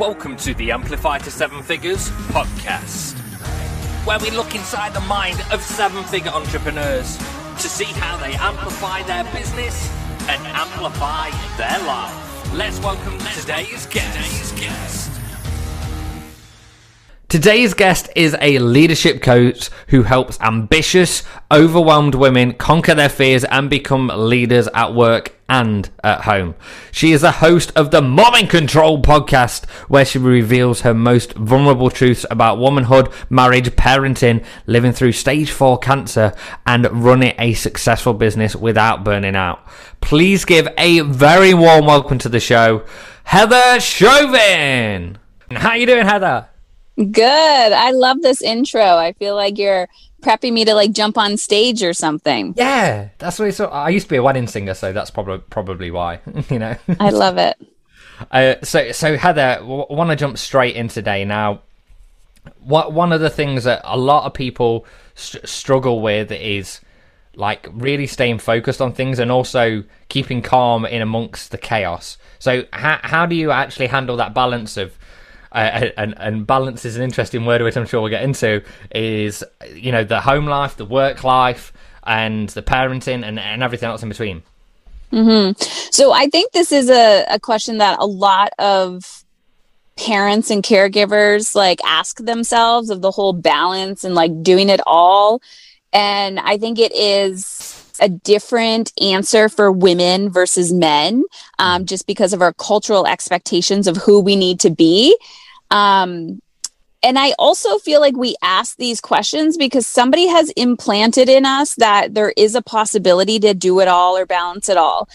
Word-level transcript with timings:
Welcome 0.00 0.34
to 0.38 0.54
the 0.54 0.72
Amplify 0.72 1.18
to 1.18 1.30
Seven 1.30 1.62
Figures 1.62 2.10
podcast, 2.32 3.16
where 4.04 4.18
we 4.18 4.32
look 4.32 4.56
inside 4.56 4.92
the 4.92 5.00
mind 5.02 5.40
of 5.52 5.62
seven 5.62 6.02
figure 6.02 6.32
entrepreneurs 6.32 7.16
to 7.16 7.68
see 7.68 7.84
how 7.84 8.16
they 8.16 8.34
amplify 8.34 9.04
their 9.04 9.22
business 9.32 9.88
and 10.28 10.44
amplify 10.48 11.30
their 11.56 11.78
life. 11.86 12.52
Let's 12.52 12.80
welcome 12.80 13.16
today's 13.38 13.86
guest. 13.86 15.03
Today's 17.34 17.74
guest. 17.74 18.10
Is 18.14 18.36
a 18.40 18.60
leadership 18.60 19.20
coach 19.20 19.68
who 19.88 20.04
helps 20.04 20.40
ambitious, 20.40 21.24
overwhelmed 21.50 22.14
women 22.14 22.52
conquer 22.52 22.94
their 22.94 23.08
fears 23.08 23.42
and 23.42 23.68
become 23.68 24.06
leaders 24.06 24.68
at 24.72 24.94
work 24.94 25.34
and 25.48 25.90
at 26.04 26.20
home. 26.20 26.54
She 26.92 27.10
is 27.10 27.22
the 27.22 27.32
host 27.32 27.72
of 27.74 27.90
the 27.90 28.00
Mom 28.00 28.36
in 28.36 28.46
Control 28.46 29.02
podcast, 29.02 29.68
where 29.88 30.04
she 30.04 30.16
reveals 30.16 30.82
her 30.82 30.94
most 30.94 31.32
vulnerable 31.32 31.90
truths 31.90 32.24
about 32.30 32.58
womanhood, 32.58 33.12
marriage, 33.28 33.70
parenting, 33.70 34.44
living 34.66 34.92
through 34.92 35.10
stage 35.10 35.50
four 35.50 35.76
cancer, 35.76 36.34
and 36.64 36.86
running 37.02 37.34
a 37.40 37.54
successful 37.54 38.14
business 38.14 38.54
without 38.54 39.02
burning 39.02 39.34
out. 39.34 39.66
Please 40.00 40.44
give 40.44 40.68
a 40.78 41.00
very 41.00 41.52
warm 41.52 41.84
welcome 41.84 42.18
to 42.18 42.28
the 42.28 42.38
show, 42.38 42.84
Heather 43.24 43.80
Chauvin. 43.80 45.18
How 45.50 45.70
are 45.70 45.76
you 45.76 45.86
doing, 45.86 46.06
Heather? 46.06 46.46
Good. 46.96 47.72
I 47.72 47.90
love 47.90 48.22
this 48.22 48.40
intro. 48.42 48.82
I 48.82 49.12
feel 49.14 49.34
like 49.34 49.58
you're 49.58 49.88
prepping 50.22 50.52
me 50.52 50.64
to 50.64 50.74
like 50.74 50.92
jump 50.92 51.18
on 51.18 51.36
stage 51.36 51.82
or 51.82 51.92
something. 51.92 52.54
Yeah, 52.56 53.08
that's 53.18 53.38
what 53.38 53.48
it's. 53.48 53.60
I 53.60 53.88
used 53.90 54.06
to 54.06 54.10
be 54.10 54.16
a 54.16 54.22
wedding 54.22 54.46
singer, 54.46 54.74
so 54.74 54.92
that's 54.92 55.10
probably 55.10 55.38
probably 55.38 55.90
why. 55.90 56.20
you 56.50 56.58
know. 56.58 56.76
I 57.00 57.10
love 57.10 57.38
it. 57.38 57.56
Uh, 58.30 58.54
so 58.62 58.92
so 58.92 59.16
Heather, 59.16 59.56
w- 59.58 59.86
want 59.90 60.08
to 60.08 60.14
jump 60.14 60.38
straight 60.38 60.76
in 60.76 60.86
today 60.86 61.24
now. 61.24 61.62
What 62.60 62.92
one 62.92 63.12
of 63.12 63.20
the 63.20 63.28
things 63.28 63.64
that 63.64 63.80
a 63.82 63.98
lot 63.98 64.24
of 64.24 64.32
people 64.32 64.86
st- 65.16 65.48
struggle 65.48 66.00
with 66.00 66.30
is 66.30 66.80
like 67.34 67.68
really 67.72 68.06
staying 68.06 68.38
focused 68.38 68.80
on 68.80 68.92
things 68.92 69.18
and 69.18 69.32
also 69.32 69.82
keeping 70.08 70.42
calm 70.42 70.86
in 70.86 71.02
amongst 71.02 71.50
the 71.50 71.58
chaos. 71.58 72.16
So 72.38 72.64
how 72.72 73.00
how 73.02 73.26
do 73.26 73.34
you 73.34 73.50
actually 73.50 73.88
handle 73.88 74.16
that 74.18 74.32
balance 74.32 74.76
of 74.76 74.96
uh, 75.54 75.90
and 75.96 76.14
and 76.18 76.46
balance 76.46 76.84
is 76.84 76.96
an 76.96 77.02
interesting 77.02 77.46
word 77.46 77.62
which 77.62 77.76
I'm 77.76 77.86
sure 77.86 78.00
we'll 78.00 78.10
get 78.10 78.24
into 78.24 78.62
is 78.94 79.44
you 79.72 79.92
know 79.92 80.04
the 80.04 80.20
home 80.20 80.46
life, 80.46 80.76
the 80.76 80.84
work 80.84 81.24
life, 81.24 81.72
and 82.04 82.48
the 82.50 82.62
parenting 82.62 83.24
and, 83.24 83.38
and 83.38 83.62
everything 83.62 83.88
else 83.88 84.02
in 84.02 84.08
between. 84.08 84.42
Mm-hmm. 85.12 85.60
So 85.92 86.12
I 86.12 86.26
think 86.26 86.52
this 86.52 86.72
is 86.72 86.90
a, 86.90 87.24
a 87.30 87.38
question 87.38 87.78
that 87.78 87.98
a 88.00 88.06
lot 88.06 88.52
of 88.58 89.24
parents 89.96 90.50
and 90.50 90.62
caregivers 90.62 91.54
like 91.54 91.78
ask 91.84 92.18
themselves 92.18 92.90
of 92.90 93.00
the 93.00 93.12
whole 93.12 93.32
balance 93.32 94.02
and 94.02 94.14
like 94.14 94.42
doing 94.42 94.68
it 94.68 94.80
all. 94.86 95.40
And 95.92 96.40
I 96.40 96.58
think 96.58 96.80
it 96.80 96.92
is 96.92 97.80
a 98.00 98.08
different 98.08 98.92
answer 99.00 99.48
for 99.48 99.70
women 99.70 100.28
versus 100.30 100.72
men, 100.72 101.22
um, 101.60 101.82
mm-hmm. 101.82 101.84
just 101.86 102.06
because 102.06 102.32
of 102.32 102.42
our 102.42 102.52
cultural 102.54 103.06
expectations 103.06 103.86
of 103.86 103.96
who 103.96 104.20
we 104.20 104.34
need 104.34 104.58
to 104.60 104.70
be. 104.70 105.16
Um, 105.74 106.40
and 107.02 107.18
I 107.18 107.34
also 107.38 107.78
feel 107.78 108.00
like 108.00 108.16
we 108.16 108.36
ask 108.40 108.76
these 108.76 109.00
questions 109.00 109.58
because 109.58 109.86
somebody 109.86 110.26
has 110.28 110.48
implanted 110.50 111.28
in 111.28 111.44
us 111.44 111.74
that 111.74 112.14
there 112.14 112.32
is 112.36 112.54
a 112.54 112.62
possibility 112.62 113.38
to 113.40 113.52
do 113.52 113.80
it 113.80 113.88
all 113.88 114.16
or 114.16 114.24
balance 114.24 114.70
it 114.70 114.78
all. 114.78 115.08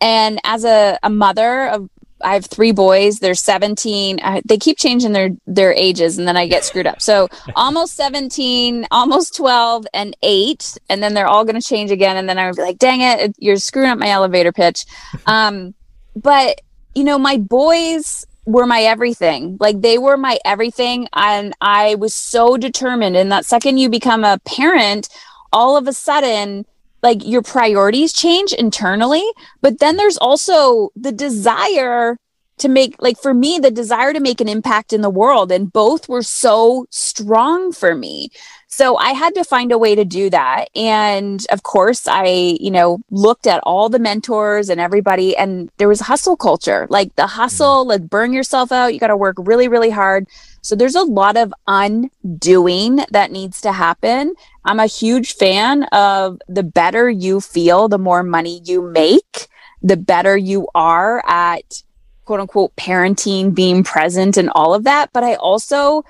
And 0.00 0.40
as 0.42 0.64
a, 0.64 0.98
a 1.04 1.10
mother 1.10 1.68
of 1.68 1.88
I 2.22 2.32
have 2.32 2.46
three 2.46 2.72
boys. 2.72 3.18
They're 3.18 3.34
17. 3.34 4.20
I, 4.22 4.40
they 4.46 4.56
keep 4.56 4.78
changing 4.78 5.12
their 5.12 5.30
their 5.46 5.74
ages, 5.74 6.16
and 6.16 6.26
then 6.26 6.34
I 6.34 6.46
get 6.46 6.64
screwed 6.64 6.86
up. 6.86 7.02
So 7.02 7.28
almost 7.54 7.94
17, 7.94 8.86
almost 8.90 9.36
12, 9.36 9.86
and 9.92 10.16
eight, 10.22 10.78
and 10.88 11.02
then 11.02 11.12
they're 11.12 11.26
all 11.26 11.44
going 11.44 11.60
to 11.60 11.66
change 11.66 11.90
again. 11.90 12.16
And 12.16 12.26
then 12.26 12.38
I 12.38 12.46
would 12.46 12.56
be 12.56 12.62
like, 12.62 12.78
"Dang 12.78 13.02
it, 13.02 13.36
you're 13.38 13.56
screwing 13.56 13.90
up 13.90 13.98
my 13.98 14.08
elevator 14.08 14.50
pitch." 14.50 14.86
Um, 15.26 15.74
but 16.14 16.60
you 16.94 17.04
know, 17.04 17.18
my 17.18 17.36
boys 17.36 18.24
were 18.46 18.66
my 18.66 18.82
everything. 18.82 19.56
Like 19.60 19.80
they 19.80 19.98
were 19.98 20.16
my 20.16 20.38
everything. 20.44 21.08
And 21.12 21.54
I 21.60 21.96
was 21.96 22.14
so 22.14 22.56
determined. 22.56 23.16
And 23.16 23.30
that 23.32 23.44
second 23.44 23.78
you 23.78 23.88
become 23.88 24.24
a 24.24 24.38
parent, 24.44 25.08
all 25.52 25.76
of 25.76 25.86
a 25.86 25.92
sudden, 25.92 26.64
like 27.02 27.26
your 27.26 27.42
priorities 27.42 28.12
change 28.12 28.52
internally. 28.52 29.24
But 29.60 29.80
then 29.80 29.96
there's 29.96 30.16
also 30.16 30.90
the 30.96 31.12
desire 31.12 32.16
to 32.58 32.68
make, 32.68 32.96
like 33.02 33.18
for 33.20 33.34
me, 33.34 33.58
the 33.58 33.70
desire 33.70 34.12
to 34.14 34.20
make 34.20 34.40
an 34.40 34.48
impact 34.48 34.92
in 34.92 35.02
the 35.02 35.10
world. 35.10 35.52
And 35.52 35.72
both 35.72 36.08
were 36.08 36.22
so 36.22 36.86
strong 36.90 37.72
for 37.72 37.94
me. 37.94 38.30
So 38.76 38.98
I 38.98 39.12
had 39.12 39.34
to 39.36 39.42
find 39.42 39.72
a 39.72 39.78
way 39.78 39.94
to 39.94 40.04
do 40.04 40.28
that. 40.28 40.66
And 40.76 41.42
of 41.50 41.62
course, 41.62 42.06
I, 42.06 42.58
you 42.60 42.70
know, 42.70 42.98
looked 43.10 43.46
at 43.46 43.62
all 43.62 43.88
the 43.88 43.98
mentors 43.98 44.68
and 44.68 44.78
everybody, 44.78 45.34
and 45.34 45.70
there 45.78 45.88
was 45.88 46.00
hustle 46.00 46.36
culture 46.36 46.86
like 46.90 47.16
the 47.16 47.26
hustle, 47.26 47.86
mm-hmm. 47.86 47.88
like 47.88 48.10
burn 48.10 48.34
yourself 48.34 48.70
out. 48.72 48.92
You 48.92 49.00
got 49.00 49.06
to 49.06 49.16
work 49.16 49.36
really, 49.38 49.66
really 49.66 49.88
hard. 49.88 50.28
So 50.60 50.76
there's 50.76 50.94
a 50.94 51.04
lot 51.04 51.38
of 51.38 51.54
undoing 51.66 53.00
that 53.12 53.32
needs 53.32 53.62
to 53.62 53.72
happen. 53.72 54.34
I'm 54.66 54.78
a 54.78 54.84
huge 54.84 55.36
fan 55.36 55.84
of 55.84 56.38
the 56.46 56.62
better 56.62 57.08
you 57.08 57.40
feel, 57.40 57.88
the 57.88 57.96
more 57.96 58.22
money 58.22 58.60
you 58.62 58.82
make, 58.82 59.48
the 59.80 59.96
better 59.96 60.36
you 60.36 60.68
are 60.74 61.22
at 61.26 61.82
quote 62.26 62.40
unquote 62.40 62.76
parenting, 62.76 63.54
being 63.54 63.84
present, 63.84 64.36
and 64.36 64.50
all 64.50 64.74
of 64.74 64.84
that. 64.84 65.14
But 65.14 65.24
I 65.24 65.36
also, 65.36 66.04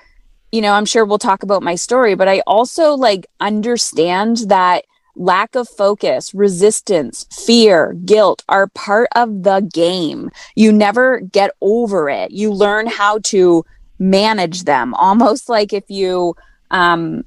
you 0.51 0.61
know, 0.61 0.73
I'm 0.73 0.85
sure 0.85 1.05
we'll 1.05 1.17
talk 1.17 1.43
about 1.43 1.63
my 1.63 1.75
story, 1.75 2.15
but 2.15 2.27
I 2.27 2.41
also 2.47 2.93
like 2.93 3.27
understand 3.39 4.37
that 4.47 4.85
lack 5.15 5.55
of 5.55 5.67
focus, 5.67 6.33
resistance, 6.33 7.25
fear, 7.31 7.93
guilt 8.05 8.43
are 8.47 8.67
part 8.67 9.09
of 9.15 9.43
the 9.43 9.67
game. 9.73 10.29
You 10.55 10.71
never 10.71 11.19
get 11.19 11.51
over 11.61 12.09
it. 12.09 12.31
You 12.31 12.51
learn 12.51 12.87
how 12.87 13.19
to 13.25 13.65
manage 13.99 14.63
them 14.63 14.93
almost 14.93 15.49
like 15.49 15.73
if 15.73 15.89
you, 15.89 16.35
um, 16.71 17.23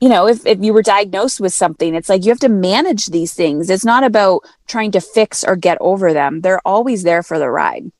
you 0.00 0.08
know, 0.08 0.26
if, 0.26 0.44
if 0.46 0.58
you 0.60 0.72
were 0.72 0.82
diagnosed 0.82 1.40
with 1.40 1.54
something, 1.54 1.94
it's 1.94 2.08
like 2.08 2.24
you 2.24 2.30
have 2.30 2.40
to 2.40 2.48
manage 2.48 3.06
these 3.06 3.34
things. 3.34 3.70
It's 3.70 3.84
not 3.84 4.04
about 4.04 4.42
trying 4.66 4.90
to 4.92 5.00
fix 5.00 5.44
or 5.44 5.56
get 5.56 5.78
over 5.80 6.12
them. 6.12 6.40
They're 6.40 6.60
always 6.66 7.02
there 7.02 7.22
for 7.22 7.38
the 7.38 7.48
ride. 7.48 7.90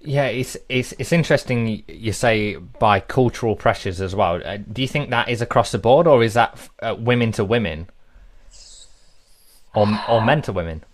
Yeah, 0.00 0.26
it's 0.26 0.56
it's 0.68 0.94
it's 0.98 1.12
interesting. 1.12 1.82
You 1.88 2.12
say 2.12 2.56
by 2.56 3.00
cultural 3.00 3.56
pressures 3.56 4.00
as 4.00 4.14
well. 4.14 4.40
Uh, 4.44 4.58
do 4.58 4.80
you 4.80 4.88
think 4.88 5.10
that 5.10 5.28
is 5.28 5.42
across 5.42 5.72
the 5.72 5.78
board, 5.78 6.06
or 6.06 6.22
is 6.22 6.34
that 6.34 6.56
uh, 6.80 6.94
women 6.98 7.32
to 7.32 7.44
women, 7.44 7.88
or 9.74 9.88
or 10.08 10.20
men 10.20 10.42
to 10.42 10.52
women? 10.52 10.84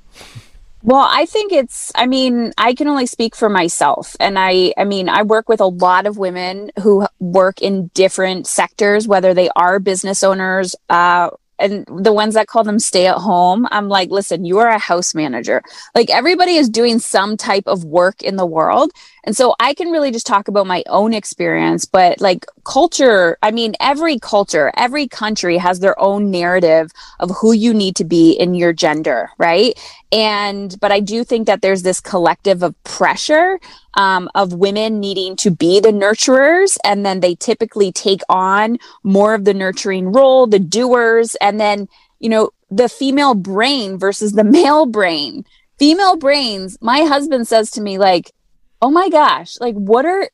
Well, 0.82 1.08
I 1.10 1.24
think 1.24 1.50
it's 1.50 1.90
I 1.94 2.06
mean, 2.06 2.52
I 2.58 2.74
can 2.74 2.88
only 2.88 3.06
speak 3.06 3.34
for 3.34 3.48
myself 3.48 4.16
and 4.20 4.38
I 4.38 4.74
I 4.76 4.84
mean, 4.84 5.08
I 5.08 5.22
work 5.22 5.48
with 5.48 5.60
a 5.60 5.66
lot 5.66 6.06
of 6.06 6.18
women 6.18 6.70
who 6.82 7.06
work 7.18 7.62
in 7.62 7.90
different 7.94 8.46
sectors 8.46 9.08
whether 9.08 9.32
they 9.32 9.48
are 9.56 9.78
business 9.80 10.22
owners 10.22 10.76
uh 10.90 11.30
and 11.58 11.86
the 11.86 12.12
ones 12.12 12.34
that 12.34 12.46
call 12.46 12.64
them 12.64 12.78
stay 12.78 13.06
at 13.06 13.16
home, 13.16 13.66
I'm 13.70 13.88
like, 13.88 14.10
listen, 14.10 14.44
you 14.44 14.58
are 14.58 14.68
a 14.68 14.78
house 14.78 15.14
manager. 15.14 15.62
Like 15.94 16.10
everybody 16.10 16.56
is 16.56 16.68
doing 16.68 16.98
some 16.98 17.36
type 17.36 17.64
of 17.66 17.84
work 17.84 18.22
in 18.22 18.36
the 18.36 18.46
world. 18.46 18.90
And 19.24 19.36
so 19.36 19.54
I 19.60 19.74
can 19.74 19.90
really 19.90 20.10
just 20.10 20.26
talk 20.26 20.48
about 20.48 20.66
my 20.66 20.82
own 20.86 21.14
experience, 21.14 21.84
but 21.84 22.20
like 22.20 22.44
culture, 22.64 23.38
I 23.42 23.50
mean, 23.50 23.74
every 23.80 24.18
culture, 24.18 24.72
every 24.76 25.06
country 25.06 25.58
has 25.58 25.80
their 25.80 25.98
own 26.00 26.30
narrative 26.30 26.90
of 27.20 27.30
who 27.40 27.52
you 27.52 27.72
need 27.72 27.96
to 27.96 28.04
be 28.04 28.32
in 28.32 28.54
your 28.54 28.72
gender, 28.72 29.30
right? 29.38 29.78
And, 30.10 30.78
but 30.80 30.92
I 30.92 31.00
do 31.00 31.24
think 31.24 31.46
that 31.46 31.62
there's 31.62 31.82
this 31.82 32.00
collective 32.00 32.62
of 32.62 32.74
pressure 32.84 33.60
um, 33.94 34.28
of 34.34 34.52
women 34.52 35.00
needing 35.00 35.36
to 35.36 35.50
be 35.50 35.80
the 35.80 35.90
nurturers. 35.90 36.78
And 36.84 37.04
then 37.04 37.20
they 37.20 37.34
typically 37.34 37.92
take 37.92 38.22
on 38.28 38.78
more 39.02 39.34
of 39.34 39.44
the 39.44 39.54
nurturing 39.54 40.12
role, 40.12 40.46
the 40.46 40.58
doers. 40.58 41.36
And 41.36 41.60
then, 41.60 41.88
you 42.20 42.28
know, 42.28 42.50
the 42.70 42.88
female 42.88 43.34
brain 43.34 43.98
versus 43.98 44.32
the 44.32 44.44
male 44.58 44.86
brain. 44.86 45.44
Female 45.78 46.16
brains, 46.16 46.78
my 46.80 47.00
husband 47.02 47.48
says 47.48 47.70
to 47.72 47.80
me, 47.80 47.98
like, 47.98 48.32
oh 48.80 48.90
my 48.90 49.08
gosh, 49.08 49.58
like, 49.60 49.74
what 49.74 50.06
are, 50.06 50.30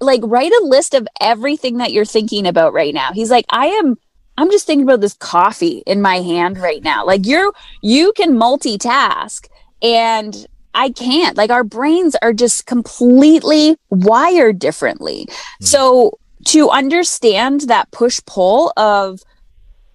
like, 0.00 0.20
write 0.24 0.52
a 0.52 0.64
list 0.64 0.94
of 0.94 1.06
everything 1.20 1.78
that 1.78 1.92
you're 1.92 2.04
thinking 2.04 2.46
about 2.46 2.72
right 2.72 2.94
now. 2.94 3.12
He's 3.12 3.30
like, 3.30 3.46
I 3.50 3.66
am. 3.66 3.96
I'm 4.38 4.50
just 4.50 4.66
thinking 4.66 4.84
about 4.84 5.02
this 5.02 5.14
coffee 5.14 5.82
in 5.86 6.00
my 6.00 6.16
hand 6.16 6.56
right 6.56 6.82
now. 6.82 7.04
Like 7.04 7.26
you're, 7.26 7.52
you 7.82 8.12
can 8.16 8.36
multitask 8.36 9.48
and 9.82 10.46
I 10.72 10.90
can't. 10.90 11.36
Like 11.36 11.50
our 11.50 11.64
brains 11.64 12.16
are 12.22 12.32
just 12.32 12.64
completely 12.66 13.76
wired 13.90 14.58
differently. 14.58 15.26
Mm. 15.28 15.66
So 15.66 16.18
to 16.46 16.70
understand 16.70 17.62
that 17.62 17.90
push 17.90 18.20
pull 18.26 18.72
of 18.76 19.20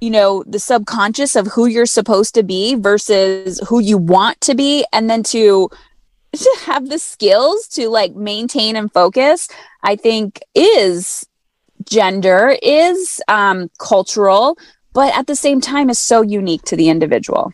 you 0.02 0.12
know 0.12 0.44
the 0.46 0.60
subconscious 0.60 1.36
of 1.36 1.48
who 1.48 1.66
you're 1.66 1.86
supposed 1.86 2.36
to 2.36 2.44
be 2.44 2.76
versus 2.76 3.60
who 3.68 3.80
you 3.80 3.98
want 3.98 4.40
to 4.42 4.54
be 4.54 4.86
and 4.94 5.10
then 5.10 5.24
to 5.24 5.70
to 6.44 6.58
have 6.66 6.90
the 6.90 7.00
skills 7.00 7.68
to 7.70 7.90
like 7.90 8.16
maintain 8.16 8.76
and 8.76 8.92
focus, 8.92 9.48
I 9.84 9.96
think 9.96 10.42
is 10.54 11.28
gender, 11.90 12.58
is 12.62 13.22
um, 13.28 13.70
cultural, 13.78 14.58
but 14.94 15.16
at 15.16 15.28
the 15.28 15.36
same 15.36 15.62
time 15.62 15.90
is 15.90 16.00
so 16.00 16.22
unique 16.22 16.64
to 16.64 16.76
the 16.76 16.90
individual. 16.90 17.54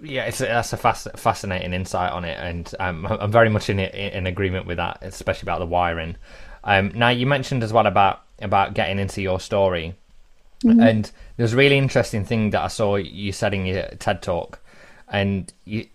Yeah, 0.00 0.24
it's 0.26 0.38
that's 0.38 0.72
a 0.72 0.76
fast, 0.76 1.08
fascinating 1.16 1.72
insight 1.72 2.12
on 2.12 2.24
it, 2.24 2.38
and 2.40 2.72
um, 2.78 3.06
I'm 3.06 3.32
very 3.32 3.48
much 3.48 3.68
in 3.68 3.80
in 3.80 4.26
agreement 4.26 4.66
with 4.66 4.76
that, 4.76 4.98
especially 5.02 5.46
about 5.46 5.58
the 5.58 5.66
wiring. 5.66 6.16
Um, 6.62 6.92
now, 6.94 7.08
you 7.08 7.26
mentioned 7.26 7.64
as 7.64 7.72
well 7.72 7.86
about 7.86 8.22
about 8.40 8.74
getting 8.74 9.00
into 9.00 9.22
your 9.22 9.40
story, 9.40 9.94
mm-hmm. 10.64 10.80
and 10.80 11.10
there's 11.36 11.52
a 11.52 11.56
really 11.56 11.78
interesting 11.78 12.24
thing 12.24 12.50
that 12.50 12.62
I 12.62 12.68
saw 12.68 12.94
you 12.94 13.32
said 13.32 13.54
in 13.54 13.66
your 13.66 13.88
TED 13.98 14.22
talk, 14.22 14.60
and 15.08 15.52
you, 15.64 15.88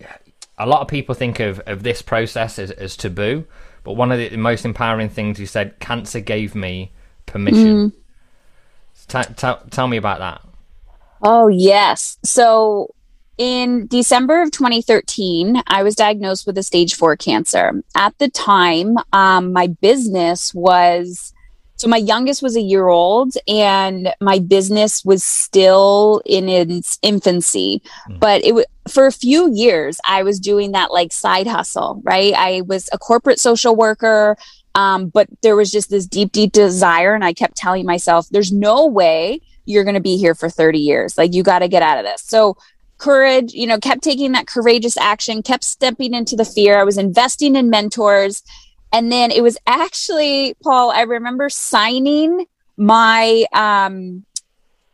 a 0.58 0.66
lot 0.66 0.80
of 0.80 0.88
people 0.88 1.14
think 1.14 1.40
of, 1.40 1.60
of 1.66 1.82
this 1.82 2.02
process 2.02 2.58
as, 2.58 2.70
as 2.70 2.96
taboo, 2.96 3.44
but 3.82 3.94
one 3.94 4.12
of 4.12 4.18
the 4.18 4.36
most 4.36 4.64
empowering 4.64 5.08
things 5.08 5.38
you 5.38 5.46
said, 5.46 5.78
cancer 5.80 6.20
gave 6.20 6.54
me 6.54 6.92
permission. 7.26 7.90
Mm. 7.90 9.24
T- 9.26 9.34
t- 9.34 9.70
tell 9.70 9.88
me 9.88 9.96
about 9.96 10.18
that. 10.20 10.40
Oh, 11.22 11.48
yes. 11.48 12.18
So 12.22 12.94
in 13.36 13.86
December 13.88 14.42
of 14.42 14.50
2013, 14.52 15.62
I 15.66 15.82
was 15.82 15.96
diagnosed 15.96 16.46
with 16.46 16.56
a 16.56 16.62
stage 16.62 16.94
four 16.94 17.16
cancer. 17.16 17.82
At 17.96 18.16
the 18.18 18.28
time, 18.28 18.96
um, 19.12 19.52
my 19.52 19.66
business 19.66 20.54
was 20.54 21.33
so 21.84 21.90
my 21.90 21.98
youngest 21.98 22.42
was 22.42 22.56
a 22.56 22.62
year 22.62 22.88
old 22.88 23.34
and 23.46 24.14
my 24.18 24.38
business 24.38 25.04
was 25.04 25.22
still 25.22 26.22
in 26.24 26.48
its 26.48 26.98
infancy. 27.02 27.82
Mm. 28.08 28.20
But 28.20 28.42
it 28.42 28.54
was 28.54 28.64
for 28.88 29.04
a 29.04 29.12
few 29.12 29.52
years, 29.52 30.00
I 30.02 30.22
was 30.22 30.40
doing 30.40 30.72
that 30.72 30.92
like 30.92 31.12
side 31.12 31.46
hustle, 31.46 32.00
right? 32.02 32.32
I 32.34 32.62
was 32.62 32.88
a 32.94 32.98
corporate 32.98 33.38
social 33.38 33.76
worker. 33.76 34.38
Um, 34.74 35.08
but 35.08 35.28
there 35.42 35.56
was 35.56 35.70
just 35.70 35.90
this 35.90 36.06
deep, 36.06 36.32
deep 36.32 36.52
desire. 36.52 37.14
And 37.14 37.22
I 37.22 37.34
kept 37.34 37.54
telling 37.54 37.84
myself, 37.84 38.30
there's 38.30 38.50
no 38.50 38.86
way 38.86 39.42
you're 39.66 39.84
going 39.84 39.92
to 39.92 40.00
be 40.00 40.16
here 40.16 40.34
for 40.34 40.48
30 40.48 40.78
years. 40.78 41.18
Like, 41.18 41.34
you 41.34 41.42
got 41.42 41.58
to 41.58 41.68
get 41.68 41.82
out 41.82 41.98
of 41.98 42.04
this. 42.06 42.22
So, 42.22 42.56
courage, 42.96 43.52
you 43.52 43.66
know, 43.66 43.78
kept 43.78 44.02
taking 44.02 44.32
that 44.32 44.46
courageous 44.46 44.96
action, 44.96 45.42
kept 45.42 45.64
stepping 45.64 46.14
into 46.14 46.34
the 46.34 46.46
fear. 46.46 46.80
I 46.80 46.84
was 46.84 46.96
investing 46.96 47.56
in 47.56 47.68
mentors. 47.68 48.42
And 48.94 49.12
then 49.12 49.30
it 49.30 49.42
was 49.42 49.58
actually, 49.66 50.54
Paul, 50.62 50.90
I 50.90 51.02
remember 51.02 51.50
signing 51.50 52.46
my, 52.78 53.44
um, 53.52 54.24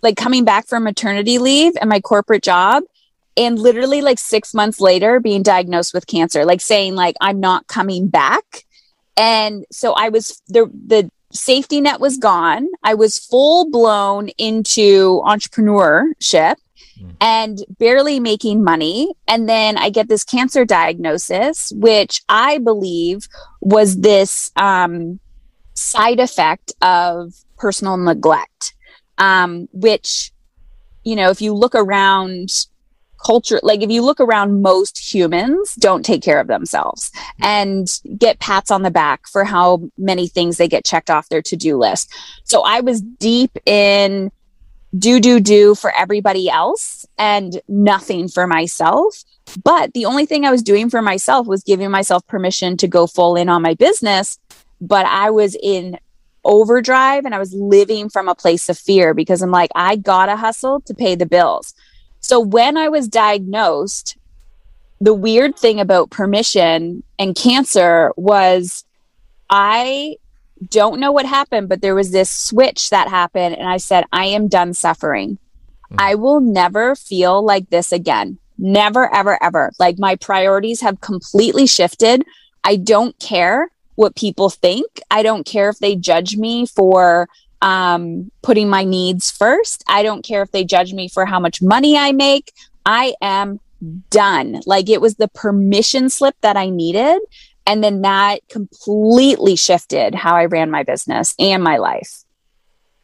like 0.02 0.16
coming 0.16 0.44
back 0.44 0.66
from 0.66 0.82
maternity 0.82 1.38
leave 1.38 1.74
and 1.80 1.88
my 1.88 2.00
corporate 2.00 2.42
job 2.42 2.82
and 3.36 3.58
literally 3.58 4.02
like 4.02 4.18
six 4.18 4.52
months 4.52 4.80
later 4.80 5.20
being 5.20 5.42
diagnosed 5.42 5.94
with 5.94 6.06
cancer 6.06 6.44
like 6.44 6.60
saying 6.60 6.96
like 6.96 7.14
i'm 7.20 7.38
not 7.38 7.64
coming 7.68 8.08
back 8.08 8.64
and 9.20 9.66
so 9.70 9.92
I 9.92 10.08
was 10.08 10.42
the 10.48 10.70
the 10.86 11.10
safety 11.30 11.80
net 11.80 12.00
was 12.00 12.16
gone. 12.16 12.68
I 12.82 12.94
was 12.94 13.18
full 13.18 13.70
blown 13.70 14.28
into 14.38 15.20
entrepreneurship 15.26 16.56
mm. 17.00 17.14
and 17.20 17.64
barely 17.78 18.20
making 18.20 18.62
money. 18.62 19.12
And 19.26 19.48
then 19.48 19.76
I 19.76 19.90
get 19.90 20.08
this 20.08 20.24
cancer 20.24 20.64
diagnosis, 20.64 21.72
which 21.76 22.22
I 22.28 22.58
believe 22.58 23.28
was 23.60 23.98
this 24.00 24.50
um, 24.56 25.20
side 25.74 26.20
effect 26.20 26.72
of 26.82 27.34
personal 27.56 27.96
neglect, 27.96 28.74
um, 29.18 29.68
which, 29.72 30.32
you 31.04 31.16
know, 31.16 31.30
if 31.30 31.40
you 31.40 31.52
look 31.54 31.74
around 31.74 32.50
culture 33.24 33.60
like 33.62 33.82
if 33.82 33.90
you 33.90 34.02
look 34.02 34.18
around 34.18 34.62
most 34.62 35.12
humans 35.12 35.74
don't 35.74 36.04
take 36.04 36.22
care 36.22 36.40
of 36.40 36.46
themselves 36.46 37.12
and 37.42 38.00
get 38.16 38.38
pats 38.38 38.70
on 38.70 38.82
the 38.82 38.90
back 38.90 39.28
for 39.28 39.44
how 39.44 39.90
many 39.98 40.26
things 40.26 40.56
they 40.56 40.68
get 40.68 40.84
checked 40.84 41.10
off 41.10 41.28
their 41.28 41.42
to-do 41.42 41.76
list 41.76 42.12
so 42.44 42.62
i 42.62 42.80
was 42.80 43.02
deep 43.02 43.58
in 43.66 44.30
do 44.98 45.20
do 45.20 45.40
do 45.40 45.74
for 45.74 45.92
everybody 45.96 46.48
else 46.48 47.06
and 47.18 47.60
nothing 47.68 48.28
for 48.28 48.46
myself. 48.46 49.24
But 49.62 49.94
the 49.94 50.04
only 50.04 50.26
thing 50.26 50.44
i 50.44 50.50
was 50.50 50.62
doing 50.62 50.90
for 50.90 51.02
myself 51.02 51.46
was 51.46 51.62
giving 51.62 51.90
myself 51.90 52.26
permission 52.26 52.76
to 52.78 52.88
go 52.88 53.06
full 53.06 53.36
in 53.36 53.48
on 53.48 53.62
my 53.62 53.74
business. 53.74 54.38
But 54.80 55.06
i 55.06 55.30
was 55.30 55.56
in 55.62 55.98
overdrive 56.42 57.24
and 57.24 57.34
i 57.34 57.38
was 57.38 57.52
living 57.52 58.08
from 58.08 58.26
a 58.26 58.34
place 58.34 58.68
of 58.68 58.78
fear 58.78 59.12
because 59.12 59.42
i'm 59.42 59.50
like 59.50 59.70
i 59.74 59.94
gotta 59.94 60.36
hustle 60.36 60.80
to 60.82 60.94
pay 60.94 61.14
the 61.14 61.26
bills. 61.26 61.74
So 62.20 62.38
when 62.38 62.76
I 62.76 62.88
was 62.88 63.08
diagnosed, 63.08 64.16
the 65.00 65.14
weird 65.14 65.58
thing 65.58 65.80
about 65.80 66.10
permission 66.10 67.02
and 67.18 67.34
cancer 67.34 68.12
was 68.16 68.84
I 69.48 70.16
don't 70.68 71.00
know 71.00 71.12
what 71.12 71.26
happened, 71.26 71.68
but 71.68 71.80
there 71.80 71.94
was 71.94 72.10
this 72.10 72.30
switch 72.30 72.90
that 72.90 73.08
happened. 73.08 73.56
And 73.56 73.68
I 73.68 73.78
said, 73.78 74.04
I 74.12 74.26
am 74.26 74.48
done 74.48 74.74
suffering. 74.74 75.38
Mm. 75.90 75.96
I 75.98 76.14
will 76.14 76.40
never 76.40 76.94
feel 76.94 77.42
like 77.42 77.70
this 77.70 77.92
again. 77.92 78.38
Never, 78.58 79.12
ever, 79.14 79.42
ever. 79.42 79.72
Like 79.78 79.98
my 79.98 80.16
priorities 80.16 80.80
have 80.82 81.00
completely 81.00 81.66
shifted. 81.66 82.24
I 82.62 82.76
don't 82.76 83.18
care 83.18 83.70
what 83.94 84.16
people 84.16 84.50
think. 84.50 84.86
I 85.10 85.22
don't 85.22 85.46
care 85.46 85.70
if 85.70 85.78
they 85.78 85.96
judge 85.96 86.36
me 86.36 86.66
for 86.66 87.28
um, 87.62 88.30
putting 88.42 88.68
my 88.68 88.84
needs 88.84 89.30
first. 89.30 89.82
I 89.86 90.02
don't 90.02 90.24
care 90.24 90.42
if 90.42 90.52
they 90.52 90.64
judge 90.64 90.92
me 90.92 91.08
for 91.08 91.24
how 91.24 91.40
much 91.40 91.62
money 91.62 91.96
I 91.96 92.12
make. 92.12 92.52
I 92.84 93.14
am 93.22 93.60
done. 94.10 94.60
Like 94.66 94.88
it 94.88 95.00
was 95.00 95.14
the 95.14 95.28
permission 95.28 96.10
slip 96.10 96.36
that 96.42 96.56
I 96.56 96.70
needed. 96.70 97.20
And 97.66 97.84
then 97.84 98.02
that 98.02 98.40
completely 98.48 99.56
shifted 99.56 100.14
how 100.14 100.34
I 100.34 100.46
ran 100.46 100.70
my 100.70 100.82
business 100.82 101.34
and 101.38 101.62
my 101.62 101.76
life. 101.76 102.24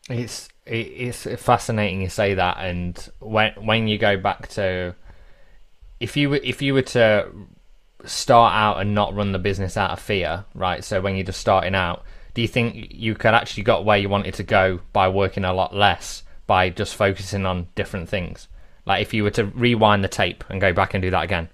It's 0.08 0.48
it's 0.64 1.26
fascinating 1.40 2.02
you 2.02 2.08
say 2.08 2.34
that, 2.34 2.56
and 2.58 3.08
when 3.20 3.52
when 3.54 3.86
you 3.88 3.98
go 3.98 4.16
back 4.16 4.48
to 4.48 4.94
if 6.00 6.16
you 6.16 6.30
were 6.30 6.40
if 6.42 6.62
you 6.62 6.74
were 6.74 6.82
to 6.82 7.28
start 8.04 8.54
out 8.54 8.80
and 8.80 8.94
not 8.94 9.14
run 9.14 9.32
the 9.32 9.38
business 9.38 9.76
out 9.76 9.90
of 9.90 10.00
fear, 10.00 10.44
right? 10.54 10.84
So 10.84 11.00
when 11.00 11.16
you're 11.16 11.24
just 11.24 11.40
starting 11.40 11.74
out, 11.74 12.04
do 12.34 12.42
you 12.42 12.48
think 12.48 12.88
you 12.90 13.14
could 13.14 13.34
actually 13.34 13.62
got 13.62 13.84
where 13.84 13.98
you 13.98 14.08
wanted 14.08 14.34
to 14.34 14.42
go 14.42 14.80
by 14.92 15.08
working 15.08 15.44
a 15.44 15.52
lot 15.52 15.74
less 15.74 16.22
by 16.46 16.70
just 16.70 16.94
focusing 16.94 17.46
on 17.46 17.68
different 17.74 18.08
things? 18.08 18.48
Like 18.84 19.02
if 19.02 19.14
you 19.14 19.24
were 19.24 19.30
to 19.32 19.46
rewind 19.46 20.04
the 20.04 20.08
tape 20.08 20.44
and 20.48 20.60
go 20.60 20.72
back 20.72 20.94
and 20.94 21.02
do 21.02 21.10
that 21.10 21.24
again? 21.24 21.48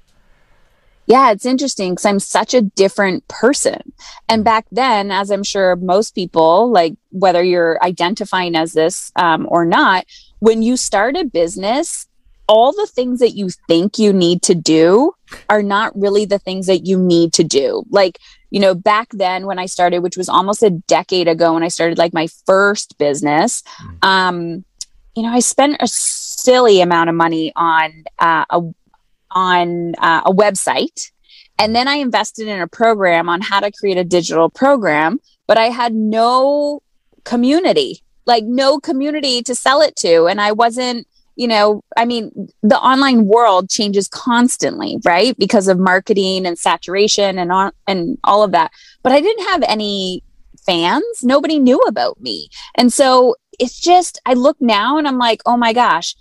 Yeah, 1.07 1.33
it's 1.33 1.47
interesting 1.47 1.93
because 1.93 2.07
I'm 2.07 2.21
such 2.21 2.55
a 2.55 2.63
different 2.63 3.27
person. 3.29 3.93
And 4.29 4.43
mm. 4.43 4.45
back 4.45 4.67
then, 4.71 5.11
as 5.11 5.31
I'm 5.31 5.43
sure 5.43 5.77
most 5.77 6.15
people, 6.15 6.71
like 6.71 6.95
whether 7.11 7.43
you're 7.43 7.83
identifying 7.83 8.55
as 8.57 8.73
this 8.73 9.11
um, 9.17 9.47
or 9.51 9.65
not, 9.65 10.05
when 10.39 10.63
you 10.63 10.77
start 10.77 11.17
a 11.17 11.25
business, 11.25 12.07
all 12.49 12.73
the 12.73 12.87
things 12.87 13.21
that 13.21 13.31
you 13.31 13.49
think 13.69 13.99
you 13.99 14.13
need 14.13 14.43
to 14.43 14.55
do 14.55 15.13
are 15.49 15.63
not 15.63 15.99
really 15.99 16.25
the 16.25 16.39
things 16.39 16.67
that 16.67 16.87
you 16.87 16.99
need 16.99 17.33
to 17.35 17.45
do. 17.45 17.85
Like 17.91 18.19
you 18.53 18.61
know, 18.61 18.75
back 18.75 19.09
then 19.13 19.47
when 19.47 19.59
I 19.59 19.65
started, 19.65 20.01
which 20.01 20.19
was 20.19 20.29
almost 20.29 20.63
a 20.63 20.69
decade 20.69 21.27
ago 21.27 21.55
when 21.55 21.63
I 21.63 21.69
started 21.69 21.97
like 21.97 22.13
my 22.13 22.29
first 22.45 22.99
business, 22.99 23.63
mm. 23.83 24.07
um, 24.07 24.65
you 25.17 25.23
know, 25.23 25.31
I 25.31 25.41
spent 25.41 25.79
a 25.81 25.87
silly 25.87 26.83
amount 26.83 27.09
of 27.09 27.17
money 27.17 27.53
on 27.57 28.05
uh, 28.19 28.45
a 28.51 28.61
on 29.35 29.95
uh, 29.99 30.23
a 30.27 30.33
website, 30.33 31.11
and 31.59 31.75
then 31.75 31.89
I 31.89 31.95
invested 31.95 32.49
in 32.49 32.61
a 32.61 32.69
program 32.69 33.29
on 33.29 33.41
how 33.41 33.61
to 33.61 33.71
create 33.71 33.99
a 33.99 34.05
digital 34.05 34.51
program, 34.51 35.21
but 35.47 35.59
I 35.59 35.67
had 35.67 35.95
no 35.95 36.83
community, 37.25 38.03
like 38.27 38.45
no 38.45 38.79
community 38.79 39.43
to 39.43 39.55
sell 39.55 39.81
it 39.81 39.97
to, 39.97 40.27
and 40.27 40.41
I 40.41 40.53
wasn't 40.53 41.07
you 41.35 41.49
know, 41.49 41.83
I 41.97 42.05
mean, 42.05 42.49
the 42.63 42.79
online 42.79 43.25
world 43.27 43.71
changes 43.71 44.07
constantly, 44.07 44.99
right? 45.05 45.37
Because 45.39 45.67
of 45.67 45.79
marketing 45.79 46.47
and 46.47 46.59
saturation 46.59 47.39
and 47.39 47.51
on, 47.51 47.73
and 47.87 48.19
all 48.25 48.43
of 48.43 48.53
that. 48.53 48.71
But 49.03 49.13
I 49.13 49.21
didn't 49.21 49.47
have 49.47 49.63
any 49.67 50.23
fans. 50.67 51.05
Nobody 51.23 51.59
knew 51.59 51.79
about 51.81 52.21
me. 52.21 52.49
And 52.77 52.93
so 52.93 53.37
it's 53.59 53.81
just 53.81 54.21
I 54.27 54.35
look 54.35 54.57
now 54.61 54.99
and 54.99 55.07
I'm 55.07 55.19
like, 55.19 55.43
"Oh 55.47 55.57
my 55.57 55.73
gosh, 55.73 56.15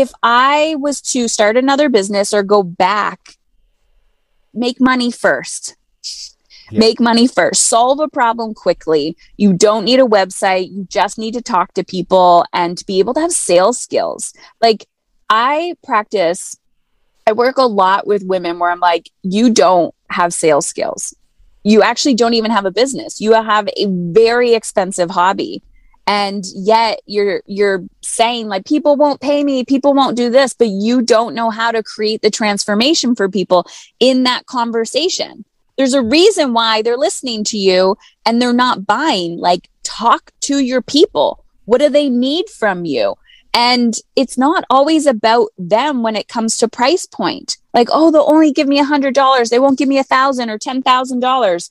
if 0.00 0.12
I 0.22 0.76
was 0.78 1.00
to 1.12 1.28
start 1.28 1.56
another 1.56 1.88
business 1.88 2.32
or 2.32 2.42
go 2.42 2.62
back, 2.62 3.36
make 4.54 4.80
money 4.80 5.10
first 5.10 5.76
Yep. 6.70 6.80
Make 6.80 7.00
money 7.00 7.26
first, 7.26 7.66
solve 7.66 7.98
a 7.98 8.08
problem 8.08 8.52
quickly. 8.52 9.16
You 9.38 9.54
don't 9.54 9.84
need 9.84 10.00
a 10.00 10.04
website. 10.04 10.70
You 10.70 10.86
just 10.90 11.18
need 11.18 11.32
to 11.34 11.40
talk 11.40 11.72
to 11.74 11.84
people 11.84 12.44
and 12.52 12.76
to 12.76 12.84
be 12.84 12.98
able 12.98 13.14
to 13.14 13.20
have 13.20 13.32
sales 13.32 13.78
skills. 13.78 14.34
Like 14.60 14.86
I 15.30 15.76
practice, 15.82 16.58
I 17.26 17.32
work 17.32 17.56
a 17.56 17.66
lot 17.66 18.06
with 18.06 18.22
women 18.26 18.58
where 18.58 18.70
I'm 18.70 18.80
like, 18.80 19.08
you 19.22 19.50
don't 19.50 19.94
have 20.10 20.34
sales 20.34 20.66
skills. 20.66 21.14
You 21.64 21.82
actually 21.82 22.14
don't 22.14 22.34
even 22.34 22.50
have 22.50 22.66
a 22.66 22.70
business. 22.70 23.18
You 23.18 23.32
have 23.32 23.68
a 23.74 23.86
very 23.86 24.52
expensive 24.52 25.10
hobby. 25.10 25.62
And 26.08 26.42
yet 26.54 27.00
you're 27.06 27.42
you're 27.46 27.84
saying 28.00 28.48
like 28.48 28.64
people 28.64 28.96
won't 28.96 29.20
pay 29.20 29.44
me, 29.44 29.64
people 29.64 29.94
won't 29.94 30.16
do 30.16 30.30
this, 30.30 30.54
but 30.54 30.68
you 30.68 31.02
don't 31.02 31.34
know 31.34 31.50
how 31.50 31.70
to 31.70 31.82
create 31.82 32.22
the 32.22 32.30
transformation 32.30 33.14
for 33.14 33.28
people 33.28 33.66
in 34.00 34.24
that 34.24 34.46
conversation 34.46 35.44
there's 35.78 35.94
a 35.94 36.02
reason 36.02 36.52
why 36.52 36.82
they're 36.82 36.96
listening 36.98 37.44
to 37.44 37.56
you 37.56 37.96
and 38.26 38.42
they're 38.42 38.52
not 38.52 38.84
buying. 38.84 39.38
Like, 39.38 39.70
talk 39.84 40.32
to 40.40 40.58
your 40.58 40.82
people. 40.82 41.44
What 41.64 41.78
do 41.80 41.88
they 41.88 42.10
need 42.10 42.50
from 42.50 42.84
you? 42.84 43.14
And 43.54 43.94
it's 44.16 44.36
not 44.36 44.64
always 44.68 45.06
about 45.06 45.50
them 45.56 46.02
when 46.02 46.16
it 46.16 46.28
comes 46.28 46.58
to 46.58 46.68
price 46.68 47.06
point. 47.06 47.56
Like, 47.72 47.88
oh, 47.92 48.10
they'll 48.10 48.26
only 48.28 48.52
give 48.52 48.66
me 48.66 48.80
a 48.80 48.84
hundred 48.84 49.14
dollars. 49.14 49.50
They 49.50 49.60
won't 49.60 49.78
give 49.78 49.88
me 49.88 49.98
a 49.98 50.04
thousand 50.04 50.50
or 50.50 50.58
ten 50.58 50.82
thousand 50.82 51.20
dollars. 51.20 51.70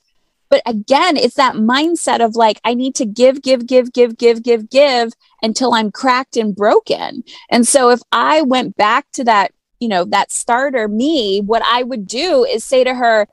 But 0.50 0.62
again, 0.66 1.16
it's 1.16 1.34
that 1.34 1.54
mindset 1.54 2.24
of 2.24 2.36
like, 2.36 2.60
I 2.64 2.74
need 2.74 2.94
to 2.96 3.06
give, 3.06 3.42
give, 3.42 3.66
give, 3.66 3.92
give, 3.92 4.16
give, 4.16 4.42
give, 4.42 4.70
give 4.70 5.12
until 5.42 5.74
I'm 5.74 5.90
cracked 5.90 6.36
and 6.36 6.56
broken. 6.56 7.22
And 7.50 7.66
so 7.66 7.90
if 7.90 8.00
I 8.12 8.42
went 8.42 8.76
back 8.76 9.06
to 9.12 9.24
that, 9.24 9.52
you 9.78 9.88
know, 9.88 10.04
that 10.06 10.32
starter 10.32 10.88
me, 10.88 11.40
what 11.40 11.62
I 11.64 11.82
would 11.82 12.06
do 12.06 12.44
is 12.44 12.64
say 12.64 12.82
to 12.82 12.94
her, 12.94 13.28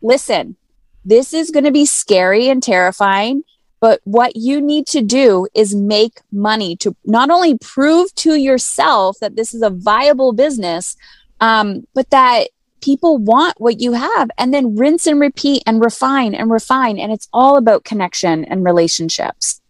listen, 0.00 0.56
this 1.04 1.32
is 1.32 1.50
going 1.50 1.64
to 1.64 1.70
be 1.70 1.86
scary 1.86 2.48
and 2.48 2.62
terrifying. 2.62 3.42
But 3.78 4.00
what 4.04 4.36
you 4.36 4.60
need 4.60 4.86
to 4.88 5.02
do 5.02 5.46
is 5.54 5.74
make 5.74 6.20
money 6.32 6.76
to 6.76 6.96
not 7.04 7.30
only 7.30 7.58
prove 7.58 8.12
to 8.16 8.34
yourself 8.34 9.18
that 9.20 9.36
this 9.36 9.54
is 9.54 9.62
a 9.62 9.70
viable 9.70 10.32
business, 10.32 10.96
um, 11.40 11.86
but 11.94 12.10
that 12.10 12.48
people 12.86 13.18
want 13.18 13.60
what 13.60 13.80
you 13.80 13.92
have 13.92 14.30
and 14.38 14.54
then 14.54 14.76
rinse 14.76 15.06
and 15.06 15.20
repeat 15.20 15.62
and 15.66 15.82
refine 15.82 16.34
and 16.34 16.50
refine. 16.50 16.98
And 16.98 17.12
it's 17.12 17.28
all 17.32 17.58
about 17.58 17.84
connection 17.84 18.44
and 18.44 18.64
relationships. 18.64 19.60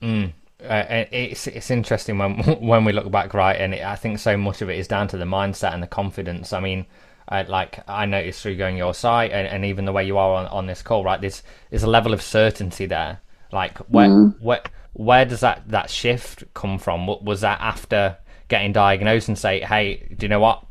Mm. 0.00 0.32
Uh, 0.62 1.04
it's 1.12 1.46
it's 1.46 1.70
interesting 1.70 2.16
when 2.16 2.38
when 2.60 2.84
we 2.86 2.92
look 2.92 3.10
back, 3.10 3.34
right? 3.34 3.60
And 3.60 3.74
it, 3.74 3.84
I 3.84 3.96
think 3.96 4.18
so 4.18 4.36
much 4.36 4.62
of 4.62 4.70
it 4.70 4.78
is 4.78 4.88
down 4.88 5.08
to 5.08 5.18
the 5.18 5.26
mindset 5.26 5.74
and 5.74 5.82
the 5.82 5.86
confidence. 5.86 6.54
I 6.54 6.60
mean, 6.60 6.86
uh, 7.28 7.44
like 7.46 7.80
I 7.86 8.06
noticed 8.06 8.40
through 8.40 8.56
going 8.56 8.78
your 8.78 8.94
site 8.94 9.30
and, 9.30 9.46
and 9.46 9.64
even 9.66 9.84
the 9.84 9.92
way 9.92 10.04
you 10.04 10.16
are 10.16 10.34
on, 10.34 10.46
on 10.46 10.66
this 10.66 10.80
call, 10.80 11.04
right? 11.04 11.20
There's 11.20 11.42
there's 11.68 11.82
a 11.82 11.88
level 11.88 12.14
of 12.14 12.22
certainty 12.22 12.86
there 12.86 13.20
like 13.52 13.78
where 13.88 14.08
mm. 14.08 14.40
where 14.40 14.62
where 14.94 15.24
does 15.24 15.40
that 15.40 15.68
that 15.68 15.90
shift 15.90 16.44
come 16.54 16.78
from? 16.78 17.06
What 17.06 17.22
Was 17.22 17.42
that 17.42 17.60
after 17.60 18.16
getting 18.48 18.72
diagnosed 18.72 19.28
and 19.28 19.38
say, 19.38 19.60
hey, 19.60 20.08
do 20.16 20.24
you 20.24 20.28
know 20.28 20.40
what? 20.40 20.64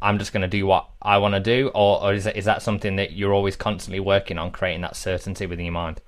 I'm 0.00 0.18
just 0.18 0.32
going 0.32 0.42
to 0.42 0.48
do 0.48 0.66
what 0.66 0.88
I 1.02 1.18
want 1.18 1.34
to 1.34 1.40
do, 1.40 1.68
or, 1.74 2.02
or 2.02 2.14
is 2.14 2.26
it, 2.26 2.36
is 2.36 2.44
that 2.44 2.62
something 2.62 2.96
that 2.96 3.12
you're 3.12 3.32
always 3.32 3.56
constantly 3.56 4.00
working 4.00 4.38
on, 4.38 4.50
creating 4.50 4.82
that 4.82 4.96
certainty 4.96 5.46
within 5.46 5.64
your 5.66 5.72
mind? 5.72 6.00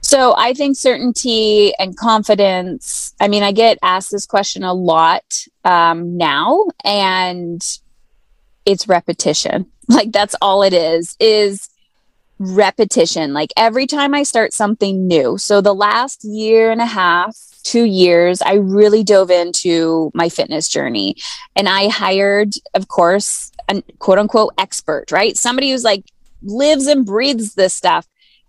So 0.00 0.34
I 0.36 0.52
think 0.52 0.76
certainty 0.76 1.74
and 1.78 1.96
confidence. 1.96 3.14
I 3.20 3.28
mean, 3.28 3.42
I 3.42 3.52
get 3.52 3.78
asked 3.82 4.10
this 4.10 4.26
question 4.26 4.62
a 4.62 4.74
lot 4.74 5.46
um, 5.64 6.16
now, 6.18 6.66
and 6.84 7.62
it's 8.64 8.88
repetition. 8.88 9.66
Like 9.86 10.12
that's 10.12 10.34
all 10.40 10.62
it 10.62 10.72
is. 10.72 11.14
Is 11.20 11.68
repetition. 12.38 13.34
Like 13.34 13.52
every 13.54 13.86
time 13.86 14.14
I 14.14 14.22
start 14.22 14.54
something 14.54 15.06
new. 15.06 15.36
So 15.36 15.60
the 15.60 15.74
last 15.74 16.24
year 16.24 16.70
and 16.70 16.80
a 16.80 16.86
half, 16.86 17.36
two 17.64 17.84
years, 17.84 18.40
I 18.42 18.54
really 18.54 19.02
dove 19.02 19.30
into 19.30 20.10
my 20.14 20.28
fitness 20.28 20.68
journey 20.68 21.16
and 21.56 21.68
I 21.68 21.88
hired, 21.88 22.54
of 22.74 22.88
course, 22.88 23.50
a 23.68 23.82
quote 23.98 24.18
unquote 24.18 24.54
expert, 24.58 25.10
right? 25.10 25.36
Somebody 25.36 25.70
who's 25.70 25.84
like 25.84 26.04
lives 26.42 26.86
and 26.86 27.04
breathes 27.04 27.54
this 27.54 27.74
stuff. 27.74 28.06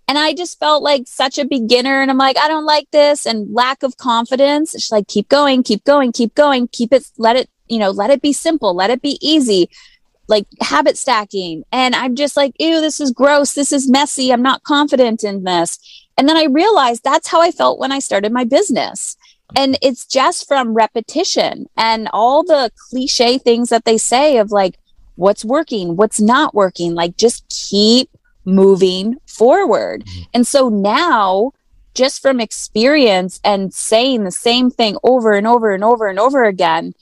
And 0.07 0.19
I 0.19 0.33
just 0.33 0.59
felt 0.59 0.83
like 0.83 1.07
such 1.07 1.39
a 1.39 1.45
beginner. 1.45 2.01
And 2.01 2.11
I'm 2.11 2.17
like, 2.17 2.37
I 2.37 2.47
don't 2.47 2.65
like 2.65 2.91
this 2.91 3.25
and 3.25 3.51
lack 3.51 3.81
of 3.81 3.97
confidence. 3.97 4.75
It's 4.75 4.91
like, 4.91 5.07
keep 5.07 5.29
going, 5.29 5.63
keep 5.63 5.83
going, 5.83 6.11
keep 6.11 6.35
going, 6.35 6.67
keep 6.67 6.93
it, 6.93 7.09
let 7.17 7.35
it, 7.35 7.49
you 7.67 7.79
know, 7.79 7.89
let 7.89 8.11
it 8.11 8.21
be 8.21 8.31
simple, 8.31 8.75
let 8.75 8.91
it 8.91 9.01
be 9.01 9.17
easy 9.19 9.67
like 10.27 10.45
habit 10.61 10.97
stacking. 10.97 11.63
And 11.71 11.95
I'm 11.95 12.15
just 12.15 12.35
like, 12.35 12.53
ew, 12.59 12.81
this 12.81 12.99
is 12.99 13.11
gross. 13.11 13.53
This 13.53 13.71
is 13.71 13.89
messy. 13.89 14.31
I'm 14.31 14.41
not 14.41 14.63
confident 14.63 15.23
in 15.23 15.43
this. 15.43 15.79
And 16.17 16.29
then 16.29 16.37
I 16.37 16.45
realized 16.45 17.03
that's 17.03 17.27
how 17.27 17.41
I 17.41 17.51
felt 17.51 17.79
when 17.79 17.91
I 17.91 17.99
started 17.99 18.31
my 18.31 18.43
business. 18.45 19.17
And 19.55 19.77
it's 19.81 20.05
just 20.05 20.47
from 20.47 20.73
repetition 20.73 21.67
and 21.77 22.09
all 22.13 22.43
the 22.43 22.71
cliche 22.89 23.37
things 23.37 23.69
that 23.69 23.85
they 23.85 23.97
say 23.97 24.37
of 24.37 24.51
like, 24.51 24.77
what's 25.15 25.45
working, 25.45 25.95
what's 25.95 26.19
not 26.19 26.53
working. 26.53 26.93
Like, 26.93 27.17
just 27.17 27.47
keep 27.49 28.09
moving 28.43 29.17
forward. 29.27 30.05
Mm-hmm. 30.05 30.21
And 30.33 30.47
so 30.47 30.69
now, 30.69 31.51
just 31.93 32.21
from 32.21 32.41
experience 32.41 33.39
and 33.43 33.73
saying 33.73 34.23
the 34.23 34.31
same 34.31 34.69
thing 34.69 34.97
over 35.03 35.31
and 35.33 35.47
over 35.47 35.73
and 35.73 35.83
over 35.83 36.07
and 36.07 36.19
over 36.19 36.43
again, 36.43 36.93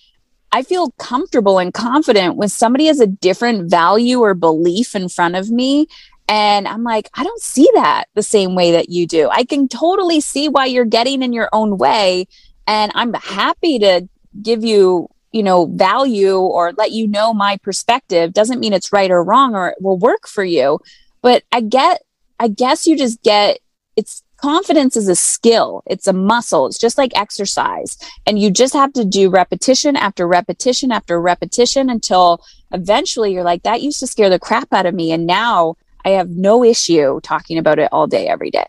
I 0.52 0.62
feel 0.62 0.92
comfortable 1.00 1.58
and 1.58 1.74
confident 1.74 2.36
when 2.36 2.50
somebody 2.50 2.86
has 2.86 3.00
a 3.00 3.08
different 3.08 3.72
value 3.72 4.20
or 4.20 4.36
belief 4.36 4.94
in 4.94 5.10
front 5.10 5.36
of 5.36 5.50
me. 5.50 5.88
And 6.28 6.68
I'm 6.68 6.84
like, 6.84 7.10
I 7.14 7.24
don't 7.24 7.42
see 7.42 7.70
that 7.74 8.06
the 8.14 8.24
same 8.24 8.56
way 8.56 8.72
that 8.72 8.90
you 8.90 9.06
do. 9.06 9.30
I 9.30 9.44
can 9.44 9.68
totally 9.68 10.22
see 10.22 10.48
why 10.50 10.66
you're 10.66 10.86
getting 10.86 11.22
in 11.22 11.34
your 11.34 11.50
own 11.52 11.78
way. 11.78 12.28
And 12.66 12.92
I'm 12.96 13.14
happy 13.14 13.80
to 13.80 14.08
give 14.42 14.64
you, 14.64 15.10
you 15.32 15.44
know, 15.44 15.66
value 15.66 16.38
or 16.38 16.72
let 16.74 16.92
you 16.92 17.08
know 17.08 17.34
my 17.34 17.58
perspective. 17.58 18.34
Doesn't 18.34 18.60
mean 18.60 18.74
it's 18.74 18.94
right 18.94 19.12
or 19.12 19.24
wrong 19.24 19.54
or 19.54 19.70
it 19.70 19.78
will 19.82 19.98
work 19.98 20.28
for 20.28 20.44
you. 20.44 20.80
But 21.22 21.44
I 21.52 21.62
get, 21.62 22.02
I 22.40 22.48
guess 22.48 22.88
you 22.88 22.98
just 22.98 23.22
get, 23.24 23.60
it's 23.96 24.24
confidence 24.38 24.98
is 24.98 25.08
a 25.08 25.16
skill, 25.16 25.84
it's 25.86 26.08
a 26.08 26.12
muscle, 26.12 26.68
it's 26.68 26.78
just 26.78 26.98
like 26.98 27.12
exercise. 27.16 27.98
And 28.26 28.38
you 28.38 28.52
just 28.52 28.74
have 28.74 28.92
to 28.94 29.06
do 29.06 29.30
repetition 29.30 29.96
after 29.96 30.28
repetition 30.28 30.92
after 30.92 31.20
repetition 31.22 31.90
until 31.90 32.44
eventually 32.72 33.34
you're 33.34 33.44
like, 33.44 33.64
that 33.64 33.82
used 33.82 34.00
to 34.02 34.08
scare 34.08 34.30
the 34.30 34.40
crap 34.40 34.74
out 34.74 34.86
of 34.86 34.94
me. 34.94 35.12
And 35.12 35.26
now 35.26 35.76
I 36.06 36.10
have 36.10 36.30
no 36.30 36.64
issue 36.64 37.20
talking 37.22 37.58
about 37.58 37.80
it 37.80 37.90
all 37.92 38.08
day, 38.08 38.28
every 38.28 38.52
day. 38.52 38.66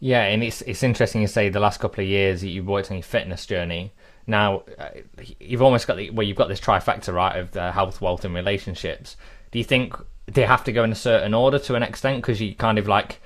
Yeah, 0.00 0.22
and 0.22 0.44
it's 0.44 0.62
it's 0.62 0.82
interesting 0.82 1.22
you 1.22 1.26
say 1.26 1.48
the 1.48 1.60
last 1.60 1.80
couple 1.80 2.02
of 2.02 2.08
years 2.08 2.44
you've 2.44 2.66
worked 2.66 2.90
on 2.90 2.96
your 2.96 3.04
fitness 3.04 3.46
journey. 3.46 3.92
Now 4.26 4.62
uh, 4.78 4.90
you've 5.40 5.62
almost 5.62 5.86
got 5.86 5.96
the 5.96 6.10
well, 6.10 6.26
you've 6.26 6.36
got 6.36 6.48
this 6.48 6.60
trifecta 6.60 7.12
right 7.12 7.36
of 7.36 7.50
the 7.50 7.72
health, 7.72 8.00
wealth, 8.00 8.24
and 8.24 8.34
relationships. 8.34 9.16
Do 9.50 9.58
you 9.58 9.64
think 9.64 9.94
they 10.26 10.44
have 10.44 10.62
to 10.64 10.72
go 10.72 10.84
in 10.84 10.92
a 10.92 10.96
certain 10.96 11.34
order 11.34 11.58
to 11.58 11.74
an 11.74 11.82
extent 11.82 12.22
because 12.22 12.40
you 12.40 12.54
kind 12.54 12.78
of 12.78 12.86
like 12.86 13.20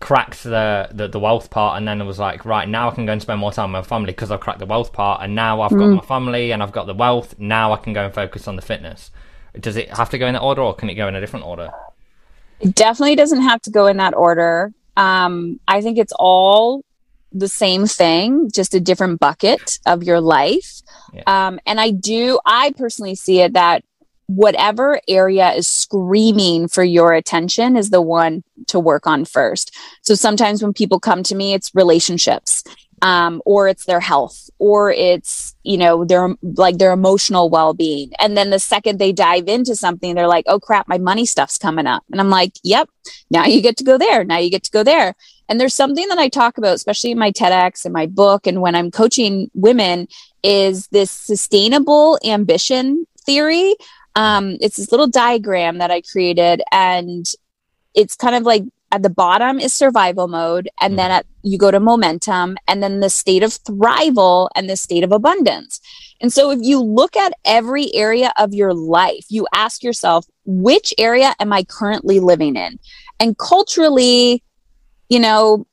cracked 0.00 0.44
the, 0.44 0.88
the, 0.92 1.08
the 1.08 1.20
wealth 1.20 1.50
part 1.50 1.76
and 1.76 1.86
then 1.86 2.00
it 2.00 2.04
was 2.04 2.18
like 2.18 2.46
right 2.46 2.66
now 2.66 2.90
i 2.90 2.94
can 2.94 3.04
go 3.04 3.12
and 3.12 3.20
spend 3.20 3.38
more 3.38 3.52
time 3.52 3.70
with 3.70 3.84
my 3.84 3.86
family 3.86 4.12
because 4.12 4.30
i've 4.30 4.40
cracked 4.40 4.58
the 4.58 4.64
wealth 4.64 4.94
part 4.94 5.22
and 5.22 5.34
now 5.34 5.60
i've 5.60 5.70
mm. 5.70 5.78
got 5.78 5.88
my 5.88 6.00
family 6.00 6.52
and 6.52 6.62
i've 6.62 6.72
got 6.72 6.86
the 6.86 6.94
wealth 6.94 7.38
now 7.38 7.72
i 7.74 7.76
can 7.76 7.92
go 7.92 8.06
and 8.06 8.14
focus 8.14 8.48
on 8.48 8.56
the 8.56 8.62
fitness 8.62 9.10
does 9.60 9.76
it 9.76 9.90
have 9.90 10.08
to 10.08 10.16
go 10.16 10.26
in 10.26 10.32
that 10.32 10.40
order 10.40 10.62
or 10.62 10.74
can 10.74 10.88
it 10.88 10.94
go 10.94 11.06
in 11.06 11.14
a 11.14 11.20
different 11.20 11.44
order 11.44 11.70
it 12.60 12.74
definitely 12.74 13.16
doesn't 13.16 13.42
have 13.42 13.60
to 13.62 13.70
go 13.70 13.86
in 13.86 13.96
that 13.96 14.14
order 14.14 14.72
um, 14.96 15.58
i 15.68 15.80
think 15.80 15.98
it's 15.98 16.12
all 16.18 16.84
the 17.32 17.48
same 17.48 17.86
thing 17.86 18.50
just 18.50 18.74
a 18.74 18.80
different 18.80 19.20
bucket 19.20 19.78
of 19.86 20.02
your 20.02 20.20
life 20.20 20.82
yeah. 21.12 21.22
um, 21.26 21.60
and 21.66 21.80
i 21.80 21.90
do 21.90 22.38
i 22.44 22.72
personally 22.76 23.14
see 23.14 23.40
it 23.40 23.52
that 23.52 23.84
whatever 24.30 25.00
area 25.08 25.52
is 25.54 25.66
screaming 25.66 26.68
for 26.68 26.84
your 26.84 27.12
attention 27.12 27.76
is 27.76 27.90
the 27.90 28.00
one 28.00 28.44
to 28.68 28.78
work 28.78 29.04
on 29.04 29.24
first. 29.24 29.76
So 30.02 30.14
sometimes 30.14 30.62
when 30.62 30.72
people 30.72 31.00
come 31.00 31.24
to 31.24 31.34
me, 31.34 31.52
it's 31.52 31.74
relationships, 31.74 32.62
um, 33.02 33.42
or 33.44 33.68
it's 33.68 33.84
their 33.86 34.00
health, 34.00 34.50
or 34.58 34.90
it's, 34.90 35.54
you 35.62 35.76
know, 35.76 36.04
their 36.04 36.34
like 36.42 36.78
their 36.78 36.92
emotional 36.92 37.50
well 37.50 37.74
being. 37.74 38.12
And 38.18 38.36
then 38.36 38.50
the 38.50 38.58
second 38.58 38.98
they 38.98 39.12
dive 39.12 39.48
into 39.48 39.74
something, 39.74 40.14
they're 40.14 40.26
like, 40.26 40.44
oh 40.48 40.60
crap, 40.60 40.88
my 40.88 40.98
money 40.98 41.26
stuff's 41.26 41.58
coming 41.58 41.86
up. 41.86 42.04
And 42.10 42.20
I'm 42.20 42.30
like, 42.30 42.52
yep, 42.62 42.88
now 43.30 43.44
you 43.44 43.60
get 43.60 43.76
to 43.78 43.84
go 43.84 43.98
there. 43.98 44.24
Now 44.24 44.38
you 44.38 44.50
get 44.50 44.64
to 44.64 44.70
go 44.70 44.82
there. 44.82 45.14
And 45.48 45.60
there's 45.60 45.74
something 45.74 46.06
that 46.08 46.18
I 46.18 46.28
talk 46.28 46.58
about, 46.58 46.74
especially 46.74 47.10
in 47.10 47.18
my 47.18 47.32
TEDx 47.32 47.84
and 47.84 47.92
my 47.92 48.06
book, 48.06 48.46
and 48.46 48.60
when 48.60 48.74
I'm 48.74 48.90
coaching 48.90 49.50
women, 49.54 50.06
is 50.42 50.86
this 50.88 51.10
sustainable 51.10 52.18
ambition 52.24 53.06
theory 53.26 53.74
um, 54.16 54.56
it's 54.60 54.76
this 54.76 54.90
little 54.90 55.06
diagram 55.06 55.78
that 55.78 55.90
I 55.90 56.02
created, 56.02 56.62
and 56.72 57.26
it's 57.94 58.16
kind 58.16 58.34
of 58.34 58.42
like 58.42 58.64
at 58.92 59.02
the 59.02 59.10
bottom 59.10 59.58
is 59.58 59.72
survival 59.72 60.28
mode, 60.28 60.68
and 60.80 60.94
mm. 60.94 60.96
then 60.96 61.10
at, 61.10 61.26
you 61.42 61.58
go 61.58 61.70
to 61.70 61.80
momentum, 61.80 62.56
and 62.66 62.82
then 62.82 63.00
the 63.00 63.10
state 63.10 63.42
of 63.42 63.50
thrival 63.50 64.48
and 64.54 64.68
the 64.68 64.76
state 64.76 65.04
of 65.04 65.12
abundance. 65.12 65.80
And 66.20 66.32
so, 66.32 66.50
if 66.50 66.58
you 66.62 66.80
look 66.80 67.16
at 67.16 67.32
every 67.44 67.94
area 67.94 68.32
of 68.36 68.52
your 68.52 68.74
life, 68.74 69.24
you 69.28 69.46
ask 69.54 69.82
yourself, 69.82 70.26
which 70.44 70.92
area 70.98 71.34
am 71.38 71.52
I 71.52 71.62
currently 71.64 72.20
living 72.20 72.56
in? 72.56 72.78
And 73.18 73.38
culturally, 73.38 74.42
you 75.08 75.18
know, 75.18 75.66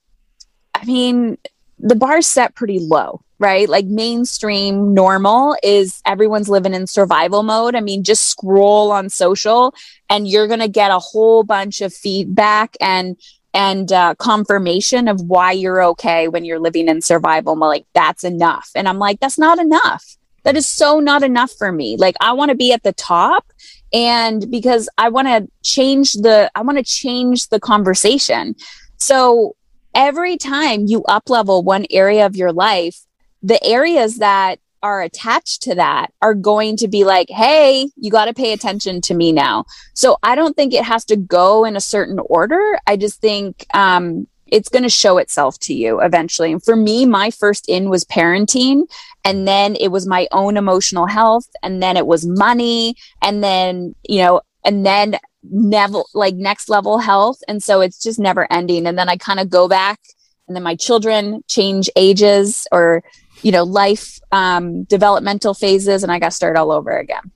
I 0.76 0.86
mean, 0.86 1.38
the 1.80 1.96
bar's 1.96 2.28
set 2.28 2.56
pretty 2.56 2.80
low 2.80 3.22
right? 3.40 3.70
Like 3.70 3.86
mainstream 3.86 4.94
normal 4.94 5.56
is 5.64 6.02
everyone's 6.06 6.50
living 6.50 6.74
in 6.74 6.88
survival 6.88 7.44
mode. 7.44 7.76
I 7.76 7.82
mean, 7.82 8.04
just 8.04 8.24
scroll 8.24 8.92
on 8.92 9.10
social 9.10 9.74
and 10.10 10.28
you're 10.28 10.48
going 10.48 10.60
to 10.60 10.68
get 10.68 10.92
a 10.92 11.00
whole 11.00 11.44
bunch 11.44 11.82
of 11.82 11.94
feedback 11.94 12.76
and 12.82 13.18
and 13.54 13.92
uh, 13.92 14.14
confirmation 14.16 15.08
of 15.08 15.22
why 15.22 15.52
you're 15.52 15.82
okay 15.82 16.28
when 16.28 16.46
you're 16.46 16.60
living 16.60 16.88
in 16.88 17.02
survival 17.02 17.56
mode. 17.56 17.70
Like 17.70 17.86
that's 17.94 18.24
enough. 18.24 18.70
And 18.76 18.88
I'm 18.88 19.00
like, 19.00 19.20
that's 19.20 19.38
not 19.38 19.60
enough. 19.60 20.04
That 20.44 20.56
is 20.56 20.68
so 20.68 21.00
not 21.00 21.24
enough 21.24 21.52
for 21.58 21.72
me. 21.72 21.98
Like 21.98 22.16
I 22.22 22.34
want 22.34 22.50
to 22.50 22.56
be 22.56 22.72
at 22.72 22.84
the 22.84 22.94
top 22.94 23.52
and 23.94 24.50
because 24.50 24.90
I 24.98 25.10
want 25.10 25.28
to 25.28 25.48
change 25.64 26.14
the 26.14 26.52
I 26.56 26.62
want 26.62 26.78
to 26.78 26.84
change 26.84 27.50
the 27.50 27.60
conversation. 27.60 28.56
So 28.98 29.56
every 29.94 30.38
time 30.38 30.86
you 30.86 31.04
up 31.06 31.30
level 31.30 31.64
one 31.64 31.86
area 31.90 32.26
of 32.26 32.36
your 32.36 32.52
life, 32.52 33.07
the 33.42 33.64
areas 33.64 34.18
that 34.18 34.60
are 34.84 35.02
attached 35.02 35.64
to 35.64 35.76
that 35.76 36.14
are 36.22 36.36
going 36.36 36.78
to 36.78 36.88
be 36.88 37.04
like, 37.04 37.30
hey, 37.30 37.90
you 37.96 38.12
got 38.12 38.26
to 38.26 38.34
pay 38.34 38.54
attention 38.54 39.02
to 39.02 39.14
me 39.14 39.32
now. 39.32 39.66
So 39.94 40.18
I 40.22 40.36
don't 40.36 40.56
think 40.56 40.74
it 40.74 40.84
has 40.84 41.04
to 41.06 41.16
go 41.16 41.66
in 41.66 41.76
a 41.76 41.82
certain 41.82 42.20
order. 42.20 42.78
I 42.86 42.96
just 42.96 43.20
think 43.20 43.66
um, 43.74 44.28
it's 44.46 44.70
going 44.70 44.84
to 44.84 44.90
show 44.90 45.18
itself 45.18 45.58
to 45.62 45.74
you 45.74 46.00
eventually. 46.02 46.52
And 46.52 46.64
for 46.64 46.76
me, 46.76 47.06
my 47.06 47.32
first 47.32 47.68
in 47.68 47.90
was 47.90 48.06
parenting, 48.06 48.84
and 49.26 49.48
then 49.48 49.76
it 49.76 49.90
was 49.90 50.08
my 50.08 50.28
own 50.32 50.58
emotional 50.58 51.08
health, 51.08 51.48
and 51.64 51.82
then 51.82 51.98
it 51.98 52.06
was 52.06 52.26
money, 52.26 52.96
and 53.22 53.44
then, 53.44 53.96
you 54.08 54.22
know, 54.22 54.42
and 54.64 54.86
then 54.86 55.18
never 55.50 56.02
like 56.14 56.36
next 56.36 56.70
level 56.70 57.00
health. 57.00 57.40
And 57.48 57.64
so 57.64 57.82
it's 57.82 58.02
just 58.02 58.20
never 58.20 58.52
ending. 58.52 58.86
And 58.86 58.98
then 58.98 59.10
I 59.10 59.18
kind 59.18 59.40
of 59.40 59.50
go 59.50 59.68
back, 59.68 60.00
and 60.48 60.56
then 60.56 60.64
my 60.64 60.76
children 60.76 61.44
change 61.48 61.90
ages 61.96 62.68
or 62.72 63.04
you 63.42 63.52
know 63.52 63.64
life 63.64 64.20
um, 64.32 64.84
developmental 64.84 65.54
phases 65.54 66.04
and 66.04 66.12
i 66.12 66.20
got 66.20 66.30
to 66.30 66.36
start 66.36 66.58
all 66.58 66.72
over 66.72 66.98
again. 66.98 67.32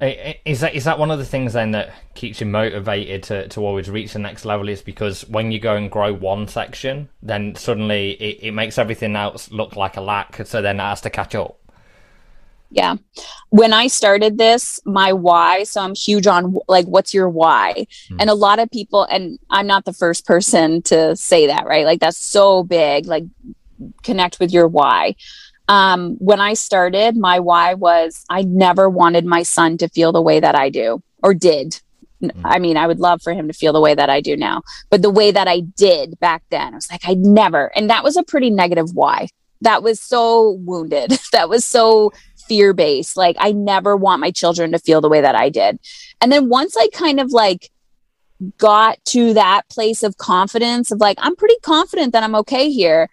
Is 0.00 0.60
that 0.60 0.76
is 0.76 0.84
that 0.84 1.00
one 1.00 1.10
of 1.10 1.18
the 1.18 1.24
things 1.24 1.54
then 1.54 1.72
that 1.72 1.92
keeps 2.14 2.40
you 2.40 2.46
motivated 2.46 3.24
to, 3.24 3.48
to 3.48 3.60
always 3.66 3.90
reach 3.90 4.12
the 4.12 4.20
next 4.20 4.44
level 4.44 4.68
is 4.68 4.80
because 4.80 5.28
when 5.28 5.50
you 5.50 5.58
go 5.58 5.74
and 5.74 5.90
grow 5.90 6.14
one 6.14 6.46
section 6.46 7.08
then 7.20 7.56
suddenly 7.56 8.12
it, 8.12 8.38
it 8.46 8.52
makes 8.52 8.78
everything 8.78 9.16
else 9.16 9.50
look 9.50 9.74
like 9.74 9.96
a 9.96 10.00
lack 10.00 10.46
so 10.46 10.62
then 10.62 10.78
it 10.78 10.84
has 10.84 11.00
to 11.00 11.10
catch 11.10 11.34
up. 11.34 11.58
Yeah. 12.70 12.96
When 13.48 13.72
i 13.72 13.88
started 13.88 14.38
this 14.38 14.78
my 14.84 15.12
why 15.12 15.64
so 15.64 15.80
i'm 15.80 15.96
huge 15.96 16.28
on 16.28 16.56
like 16.68 16.86
what's 16.86 17.12
your 17.12 17.28
why? 17.28 17.86
Hmm. 18.08 18.20
and 18.20 18.30
a 18.30 18.34
lot 18.34 18.60
of 18.60 18.70
people 18.70 19.02
and 19.02 19.40
i'm 19.50 19.66
not 19.66 19.84
the 19.84 19.92
first 19.92 20.26
person 20.26 20.80
to 20.82 21.16
say 21.16 21.48
that 21.48 21.66
right? 21.66 21.84
Like 21.84 21.98
that's 21.98 22.18
so 22.18 22.62
big. 22.62 23.06
Like 23.06 23.24
connect 24.02 24.40
with 24.40 24.52
your 24.52 24.68
why. 24.68 25.14
Um, 25.68 26.16
when 26.18 26.40
I 26.40 26.54
started, 26.54 27.16
my 27.16 27.40
why 27.40 27.74
was 27.74 28.24
I 28.30 28.42
never 28.42 28.88
wanted 28.88 29.26
my 29.26 29.42
son 29.42 29.76
to 29.78 29.88
feel 29.88 30.12
the 30.12 30.22
way 30.22 30.40
that 30.40 30.54
I 30.54 30.70
do 30.70 31.02
or 31.22 31.34
did. 31.34 31.80
Mm-hmm. 32.22 32.46
I 32.46 32.58
mean, 32.58 32.76
I 32.76 32.86
would 32.86 33.00
love 33.00 33.22
for 33.22 33.32
him 33.32 33.48
to 33.48 33.54
feel 33.54 33.72
the 33.72 33.80
way 33.80 33.94
that 33.94 34.10
I 34.10 34.20
do 34.20 34.36
now, 34.36 34.62
but 34.90 35.02
the 35.02 35.10
way 35.10 35.30
that 35.30 35.46
I 35.46 35.60
did 35.60 36.18
back 36.18 36.42
then, 36.50 36.72
I 36.72 36.76
was 36.76 36.90
like, 36.90 37.02
I 37.04 37.14
never. 37.14 37.70
And 37.76 37.90
that 37.90 38.02
was 38.02 38.16
a 38.16 38.22
pretty 38.22 38.50
negative 38.50 38.94
why. 38.94 39.28
That 39.60 39.82
was 39.82 40.00
so 40.00 40.52
wounded. 40.64 41.18
that 41.32 41.48
was 41.48 41.64
so 41.64 42.12
fear 42.48 42.72
based. 42.72 43.16
Like, 43.16 43.36
I 43.38 43.52
never 43.52 43.96
want 43.96 44.20
my 44.20 44.30
children 44.30 44.72
to 44.72 44.78
feel 44.78 45.00
the 45.00 45.08
way 45.08 45.20
that 45.20 45.34
I 45.34 45.48
did. 45.48 45.78
And 46.20 46.32
then 46.32 46.48
once 46.48 46.76
I 46.76 46.88
kind 46.92 47.20
of 47.20 47.30
like 47.30 47.70
got 48.56 49.04
to 49.04 49.34
that 49.34 49.68
place 49.68 50.02
of 50.02 50.16
confidence 50.16 50.90
of 50.90 51.00
like, 51.00 51.18
I'm 51.20 51.36
pretty 51.36 51.56
confident 51.62 52.12
that 52.12 52.22
I'm 52.22 52.34
okay 52.36 52.70
here. 52.70 53.08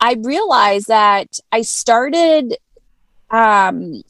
I 0.00 0.16
realized 0.22 0.88
that 0.88 1.40
I 1.50 1.62
started 1.62 2.56
um, 3.30 4.02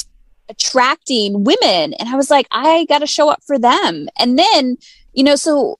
attracting 0.48 1.44
women, 1.44 1.94
and 1.94 2.08
I 2.08 2.16
was 2.16 2.30
like, 2.30 2.46
I 2.50 2.84
got 2.88 2.98
to 2.98 3.06
show 3.06 3.28
up 3.28 3.42
for 3.46 3.58
them. 3.58 4.08
And 4.18 4.38
then, 4.38 4.76
you 5.12 5.24
know, 5.24 5.36
so 5.36 5.78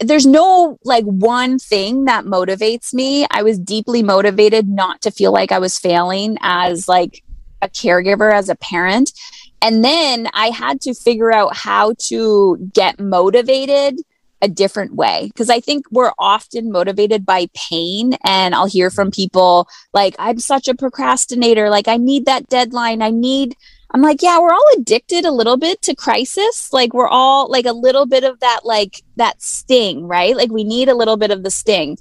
there's 0.00 0.26
no 0.26 0.78
like 0.84 1.04
one 1.04 1.58
thing 1.58 2.06
that 2.06 2.24
motivates 2.24 2.92
me. 2.92 3.26
I 3.30 3.42
was 3.42 3.58
deeply 3.58 4.02
motivated 4.02 4.68
not 4.68 5.02
to 5.02 5.10
feel 5.10 5.32
like 5.32 5.52
I 5.52 5.58
was 5.58 5.78
failing 5.78 6.38
as 6.40 6.88
like 6.88 7.22
a 7.60 7.68
caregiver, 7.68 8.32
as 8.32 8.48
a 8.48 8.56
parent. 8.56 9.12
And 9.60 9.84
then 9.84 10.28
I 10.34 10.48
had 10.48 10.80
to 10.82 10.94
figure 10.94 11.32
out 11.32 11.54
how 11.54 11.94
to 12.08 12.70
get 12.72 12.98
motivated 12.98 14.00
a 14.42 14.48
different 14.48 14.94
way 14.94 15.28
because 15.28 15.48
I 15.48 15.60
think 15.60 15.86
we're 15.90 16.12
often 16.18 16.72
motivated 16.72 17.24
by 17.24 17.46
pain. 17.54 18.14
And 18.24 18.54
I'll 18.54 18.66
hear 18.66 18.90
from 18.90 19.10
people 19.10 19.68
like, 19.94 20.16
I'm 20.18 20.40
such 20.40 20.68
a 20.68 20.74
procrastinator. 20.74 21.70
Like, 21.70 21.88
I 21.88 21.96
need 21.96 22.26
that 22.26 22.48
deadline. 22.48 23.00
I 23.00 23.10
need, 23.10 23.56
I'm 23.92 24.02
like, 24.02 24.20
yeah, 24.20 24.40
we're 24.40 24.52
all 24.52 24.70
addicted 24.76 25.24
a 25.24 25.30
little 25.30 25.56
bit 25.56 25.80
to 25.82 25.94
crisis. 25.94 26.72
Like, 26.72 26.92
we're 26.92 27.08
all 27.08 27.48
like 27.50 27.66
a 27.66 27.72
little 27.72 28.04
bit 28.04 28.24
of 28.24 28.40
that, 28.40 28.60
like 28.64 29.02
that 29.16 29.40
sting, 29.40 30.06
right? 30.08 30.36
Like, 30.36 30.50
we 30.50 30.64
need 30.64 30.88
a 30.88 30.96
little 30.96 31.16
bit 31.16 31.30
of 31.30 31.44
the 31.44 31.50
sting. 31.50 31.96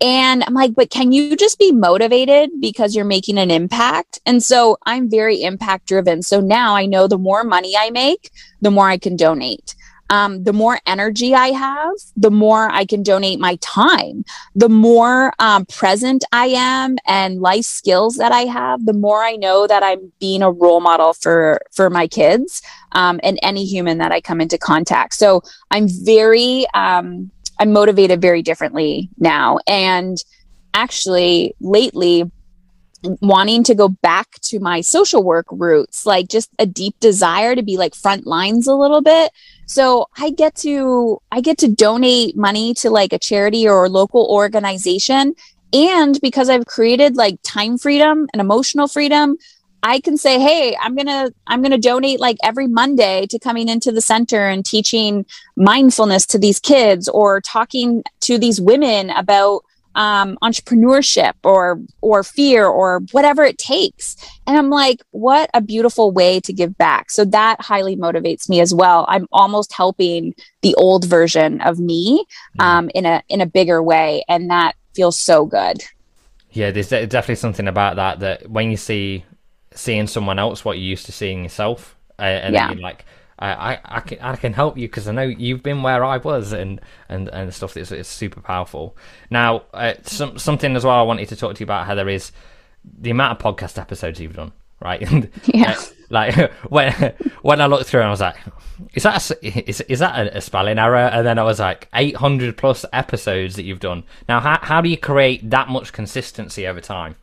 And 0.00 0.42
I'm 0.42 0.54
like, 0.54 0.74
but 0.74 0.90
can 0.90 1.12
you 1.12 1.36
just 1.36 1.58
be 1.58 1.70
motivated 1.70 2.50
because 2.60 2.96
you're 2.96 3.04
making 3.04 3.38
an 3.38 3.52
impact? 3.52 4.18
And 4.26 4.42
so 4.42 4.76
I'm 4.84 5.08
very 5.08 5.42
impact 5.42 5.86
driven. 5.86 6.22
So 6.22 6.40
now 6.40 6.74
I 6.74 6.86
know 6.86 7.06
the 7.06 7.16
more 7.16 7.44
money 7.44 7.74
I 7.78 7.90
make, 7.90 8.30
the 8.60 8.72
more 8.72 8.88
I 8.88 8.98
can 8.98 9.14
donate 9.14 9.76
um, 10.14 10.44
the 10.44 10.52
more 10.52 10.78
energy 10.86 11.34
I 11.34 11.48
have, 11.48 11.94
the 12.16 12.30
more 12.30 12.70
I 12.70 12.84
can 12.84 13.02
donate 13.02 13.40
my 13.40 13.56
time. 13.56 14.24
The 14.54 14.68
more 14.68 15.32
um, 15.38 15.66
present 15.66 16.24
I 16.32 16.46
am 16.46 16.96
and 17.06 17.40
life 17.40 17.64
skills 17.64 18.16
that 18.16 18.32
I 18.32 18.42
have, 18.42 18.84
the 18.86 18.92
more 19.06 19.22
I 19.24 19.34
know 19.36 19.66
that 19.66 19.82
I'm 19.82 20.12
being 20.20 20.42
a 20.42 20.52
role 20.52 20.80
model 20.80 21.14
for 21.14 21.60
for 21.72 21.90
my 21.90 22.06
kids 22.06 22.62
um, 22.92 23.18
and 23.22 23.38
any 23.42 23.64
human 23.64 23.98
that 23.98 24.12
I 24.12 24.20
come 24.20 24.40
into 24.40 24.58
contact. 24.58 25.14
So 25.14 25.42
I'm 25.70 25.88
very 25.88 26.66
um, 26.74 27.30
I'm 27.58 27.72
motivated 27.72 28.20
very 28.20 28.42
differently 28.42 29.10
now, 29.18 29.58
and 29.66 30.16
actually 30.74 31.54
lately 31.60 32.30
wanting 33.20 33.64
to 33.64 33.74
go 33.74 33.88
back 33.88 34.40
to 34.42 34.58
my 34.60 34.80
social 34.80 35.22
work 35.22 35.46
roots, 35.50 36.06
like 36.06 36.28
just 36.28 36.50
a 36.58 36.66
deep 36.66 36.98
desire 37.00 37.54
to 37.54 37.62
be 37.62 37.76
like 37.76 37.94
front 37.94 38.26
lines 38.26 38.66
a 38.66 38.74
little 38.74 39.02
bit. 39.02 39.32
So 39.66 40.08
I 40.18 40.30
get 40.30 40.54
to 40.56 41.20
I 41.30 41.40
get 41.40 41.58
to 41.58 41.68
donate 41.68 42.36
money 42.36 42.74
to 42.74 42.90
like 42.90 43.12
a 43.12 43.18
charity 43.18 43.68
or 43.68 43.84
a 43.84 43.88
local 43.88 44.26
organization. 44.30 45.34
And 45.72 46.20
because 46.20 46.48
I've 46.48 46.66
created 46.66 47.16
like 47.16 47.38
time 47.42 47.78
freedom 47.78 48.28
and 48.32 48.40
emotional 48.40 48.86
freedom, 48.86 49.36
I 49.82 50.00
can 50.00 50.16
say, 50.16 50.40
hey, 50.40 50.76
I'm 50.80 50.96
gonna 50.96 51.30
I'm 51.46 51.60
gonna 51.60 51.78
donate 51.78 52.18
like 52.18 52.38
every 52.42 52.66
Monday 52.66 53.26
to 53.26 53.38
coming 53.38 53.68
into 53.68 53.92
the 53.92 54.00
center 54.00 54.48
and 54.48 54.64
teaching 54.64 55.26
mindfulness 55.56 56.24
to 56.26 56.38
these 56.38 56.58
kids 56.58 57.06
or 57.08 57.42
talking 57.42 58.02
to 58.20 58.38
these 58.38 58.60
women 58.60 59.10
about 59.10 59.62
um, 59.94 60.36
entrepreneurship 60.42 61.34
or 61.42 61.80
or 62.00 62.22
fear 62.22 62.66
or 62.66 63.00
whatever 63.12 63.44
it 63.44 63.58
takes. 63.58 64.16
And 64.46 64.56
i'm 64.56 64.70
like 64.70 65.02
what 65.10 65.50
a 65.54 65.60
beautiful 65.60 66.10
way 66.10 66.40
to 66.40 66.52
give 66.52 66.76
back. 66.76 67.10
So 67.10 67.24
that 67.26 67.60
highly 67.60 67.96
motivates 67.96 68.48
me 68.48 68.60
as 68.60 68.74
well. 68.74 69.06
I'm 69.08 69.26
almost 69.32 69.72
helping 69.72 70.34
the 70.62 70.74
old 70.76 71.04
version 71.04 71.60
of 71.60 71.78
me 71.78 72.24
mm-hmm. 72.58 72.60
um, 72.60 72.90
in 72.94 73.06
a 73.06 73.22
in 73.28 73.40
a 73.40 73.46
bigger 73.46 73.82
way. 73.82 74.24
And 74.28 74.50
that 74.50 74.74
feels 74.94 75.18
so 75.18 75.46
good. 75.46 75.82
Yeah 76.50 76.70
there's 76.70 76.88
definitely 76.88 77.36
something 77.36 77.68
about 77.68 77.96
that 77.96 78.20
that 78.20 78.50
when 78.50 78.70
you 78.70 78.76
see 78.76 79.24
seeing 79.74 80.06
someone 80.06 80.38
else 80.38 80.64
what 80.64 80.78
you 80.78 80.84
used 80.84 81.06
to 81.06 81.12
seeing 81.12 81.42
yourself 81.42 81.96
uh, 82.18 82.22
and 82.22 82.54
yeah. 82.54 82.70
you're 82.70 82.80
like 82.80 83.04
I, 83.38 83.72
I, 83.72 83.80
I 83.84 84.00
can 84.00 84.18
I 84.20 84.36
can 84.36 84.52
help 84.52 84.78
you 84.78 84.86
because 84.88 85.08
I 85.08 85.12
know 85.12 85.22
you've 85.22 85.62
been 85.62 85.82
where 85.82 86.04
I 86.04 86.18
was 86.18 86.52
and 86.52 86.80
and 87.08 87.28
and 87.28 87.52
stuff 87.52 87.74
that's 87.74 87.90
it's 87.90 88.08
super 88.08 88.40
powerful. 88.40 88.96
Now, 89.30 89.64
uh, 89.72 89.94
some, 90.02 90.38
something 90.38 90.76
as 90.76 90.84
well 90.84 90.96
I 90.96 91.02
wanted 91.02 91.28
to 91.30 91.36
talk 91.36 91.54
to 91.54 91.60
you 91.60 91.64
about 91.64 91.86
Heather 91.86 92.08
is 92.08 92.32
the 92.84 93.10
amount 93.10 93.38
of 93.40 93.56
podcast 93.56 93.78
episodes 93.78 94.20
you've 94.20 94.36
done, 94.36 94.52
right? 94.80 95.02
yeah. 95.46 95.72
Uh, 95.72 95.82
like 96.10 96.52
when 96.68 96.92
when 97.42 97.60
I 97.60 97.66
looked 97.66 97.86
through, 97.86 98.00
and 98.00 98.08
I 98.08 98.10
was 98.10 98.20
like, 98.20 98.36
"Is 98.94 99.02
that 99.02 99.30
a, 99.30 99.68
is 99.68 99.80
is 99.82 99.98
that 99.98 100.36
a, 100.36 100.40
spelling 100.40 100.78
error?" 100.78 100.96
And 100.96 101.26
then 101.26 101.38
I 101.38 101.42
was 101.42 101.58
like, 101.58 101.88
"800 101.94 102.56
plus 102.56 102.84
episodes 102.92 103.56
that 103.56 103.64
you've 103.64 103.80
done." 103.80 104.04
Now, 104.28 104.40
how 104.40 104.58
how 104.62 104.80
do 104.80 104.88
you 104.88 104.96
create 104.96 105.50
that 105.50 105.68
much 105.68 105.92
consistency 105.92 106.66
over 106.66 106.80
time? 106.80 107.16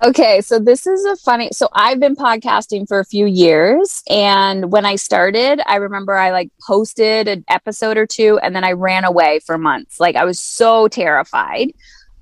Okay, 0.00 0.40
so 0.42 0.60
this 0.60 0.86
is 0.86 1.04
a 1.04 1.16
funny. 1.16 1.48
So 1.52 1.68
I've 1.72 1.98
been 1.98 2.14
podcasting 2.14 2.86
for 2.86 3.00
a 3.00 3.04
few 3.04 3.26
years, 3.26 4.04
and 4.08 4.70
when 4.70 4.86
I 4.86 4.94
started, 4.94 5.60
I 5.66 5.76
remember 5.76 6.14
I 6.14 6.30
like 6.30 6.50
posted 6.64 7.26
an 7.26 7.44
episode 7.48 7.96
or 7.96 8.06
two, 8.06 8.38
and 8.38 8.54
then 8.54 8.62
I 8.62 8.72
ran 8.72 9.04
away 9.04 9.40
for 9.44 9.58
months. 9.58 9.98
Like 9.98 10.14
I 10.14 10.24
was 10.24 10.38
so 10.38 10.86
terrified. 10.86 11.72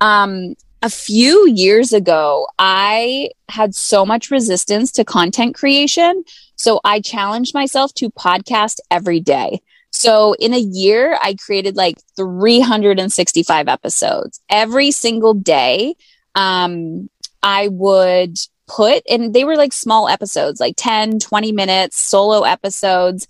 Um, 0.00 0.54
a 0.80 0.88
few 0.88 1.46
years 1.50 1.92
ago, 1.92 2.46
I 2.58 3.30
had 3.50 3.74
so 3.74 4.06
much 4.06 4.30
resistance 4.30 4.90
to 4.92 5.04
content 5.04 5.54
creation, 5.54 6.24
so 6.54 6.80
I 6.82 7.00
challenged 7.00 7.52
myself 7.52 7.92
to 7.94 8.08
podcast 8.08 8.78
every 8.90 9.20
day. 9.20 9.60
So 9.90 10.34
in 10.34 10.54
a 10.54 10.58
year, 10.58 11.18
I 11.22 11.34
created 11.34 11.76
like 11.76 11.98
365 12.16 13.68
episodes 13.68 14.40
every 14.48 14.90
single 14.92 15.34
day. 15.34 15.94
Um, 16.34 17.08
I 17.42 17.68
would 17.68 18.38
put, 18.66 19.02
and 19.08 19.32
they 19.34 19.44
were 19.44 19.56
like 19.56 19.72
small 19.72 20.08
episodes, 20.08 20.60
like 20.60 20.74
10, 20.76 21.20
20 21.20 21.52
minutes, 21.52 22.02
solo 22.02 22.42
episodes. 22.42 23.26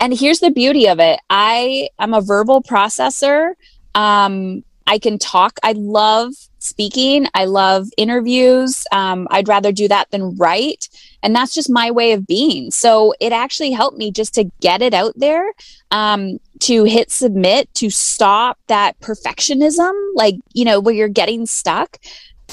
And 0.00 0.12
here's 0.12 0.40
the 0.40 0.50
beauty 0.50 0.88
of 0.88 1.00
it 1.00 1.20
I 1.30 1.88
am 1.98 2.14
a 2.14 2.20
verbal 2.20 2.62
processor. 2.62 3.54
Um, 3.94 4.64
I 4.86 4.98
can 4.98 5.18
talk. 5.18 5.58
I 5.62 5.72
love 5.72 6.34
speaking. 6.58 7.26
I 7.34 7.44
love 7.46 7.88
interviews. 7.96 8.84
Um, 8.92 9.28
I'd 9.30 9.48
rather 9.48 9.72
do 9.72 9.88
that 9.88 10.10
than 10.10 10.36
write. 10.36 10.88
And 11.22 11.34
that's 11.34 11.54
just 11.54 11.70
my 11.70 11.90
way 11.90 12.12
of 12.12 12.26
being. 12.26 12.70
So 12.70 13.14
it 13.20 13.32
actually 13.32 13.70
helped 13.70 13.96
me 13.96 14.10
just 14.10 14.34
to 14.34 14.44
get 14.60 14.82
it 14.82 14.94
out 14.94 15.14
there, 15.16 15.52
um, 15.90 16.38
to 16.60 16.84
hit 16.84 17.10
submit, 17.10 17.72
to 17.74 17.90
stop 17.90 18.58
that 18.66 18.98
perfectionism, 19.00 19.92
like, 20.14 20.36
you 20.52 20.64
know, 20.64 20.80
where 20.80 20.94
you're 20.94 21.08
getting 21.08 21.46
stuck. 21.46 21.98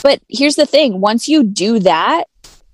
But 0.04 0.22
here's 0.30 0.56
the 0.56 0.66
thing 0.66 1.02
once 1.02 1.28
you 1.28 1.44
do 1.44 1.80
that, 1.80 2.26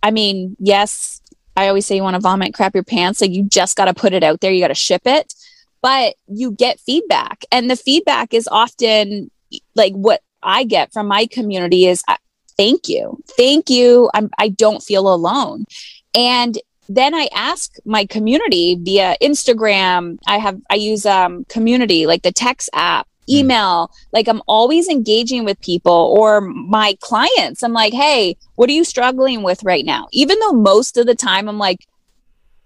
I 0.03 0.11
mean, 0.11 0.55
yes, 0.59 1.21
I 1.55 1.67
always 1.67 1.85
say 1.85 1.95
you 1.95 2.03
want 2.03 2.15
to 2.15 2.21
vomit, 2.21 2.53
crap 2.53 2.75
your 2.75 2.83
pants. 2.83 3.19
Like 3.19 3.31
you 3.31 3.43
just 3.43 3.75
got 3.75 3.85
to 3.85 3.93
put 3.93 4.13
it 4.13 4.23
out 4.23 4.41
there. 4.41 4.51
You 4.51 4.61
got 4.61 4.67
to 4.67 4.75
ship 4.75 5.01
it, 5.05 5.33
but 5.81 6.15
you 6.27 6.51
get 6.51 6.79
feedback. 6.79 7.45
And 7.51 7.69
the 7.69 7.75
feedback 7.75 8.33
is 8.33 8.47
often 8.47 9.31
like 9.75 9.93
what 9.93 10.21
I 10.43 10.63
get 10.63 10.93
from 10.93 11.07
my 11.07 11.25
community 11.25 11.87
is 11.87 12.03
uh, 12.07 12.17
thank 12.57 12.87
you. 12.87 13.19
Thank 13.35 13.69
you. 13.69 14.09
I'm, 14.13 14.29
I 14.37 14.49
don't 14.49 14.83
feel 14.83 15.11
alone. 15.11 15.65
And 16.13 16.57
then 16.89 17.13
I 17.13 17.27
ask 17.33 17.75
my 17.85 18.05
community 18.05 18.75
via 18.75 19.17
Instagram. 19.21 20.19
I 20.27 20.37
have, 20.37 20.61
I 20.69 20.75
use 20.75 21.05
um, 21.05 21.45
community, 21.45 22.05
like 22.05 22.21
the 22.21 22.31
text 22.31 22.69
app. 22.73 23.07
Email. 23.29 23.91
Like 24.13 24.27
I'm 24.27 24.41
always 24.47 24.87
engaging 24.87 25.45
with 25.45 25.59
people 25.61 26.15
or 26.17 26.41
my 26.41 26.97
clients. 27.01 27.63
I'm 27.63 27.73
like, 27.73 27.93
hey, 27.93 28.37
what 28.55 28.69
are 28.69 28.73
you 28.73 28.83
struggling 28.83 29.43
with 29.43 29.63
right 29.63 29.85
now? 29.85 30.07
Even 30.11 30.39
though 30.39 30.53
most 30.53 30.97
of 30.97 31.05
the 31.05 31.15
time 31.15 31.47
I'm 31.47 31.57
like, 31.57 31.87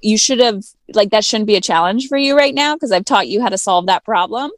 you 0.04 0.18
should 0.18 0.40
have, 0.40 0.64
like, 0.96 1.12
that 1.12 1.24
shouldn't 1.24 1.46
be 1.46 1.56
a 1.56 1.62
challenge 1.62 2.08
for 2.08 2.18
you 2.18 2.36
right 2.36 2.56
now 2.56 2.76
because 2.76 2.92
I've 2.92 3.06
taught 3.06 3.28
you 3.28 3.40
how 3.40 3.50
to 3.50 3.58
solve 3.58 3.86
that 3.86 4.04
problem 4.04 4.50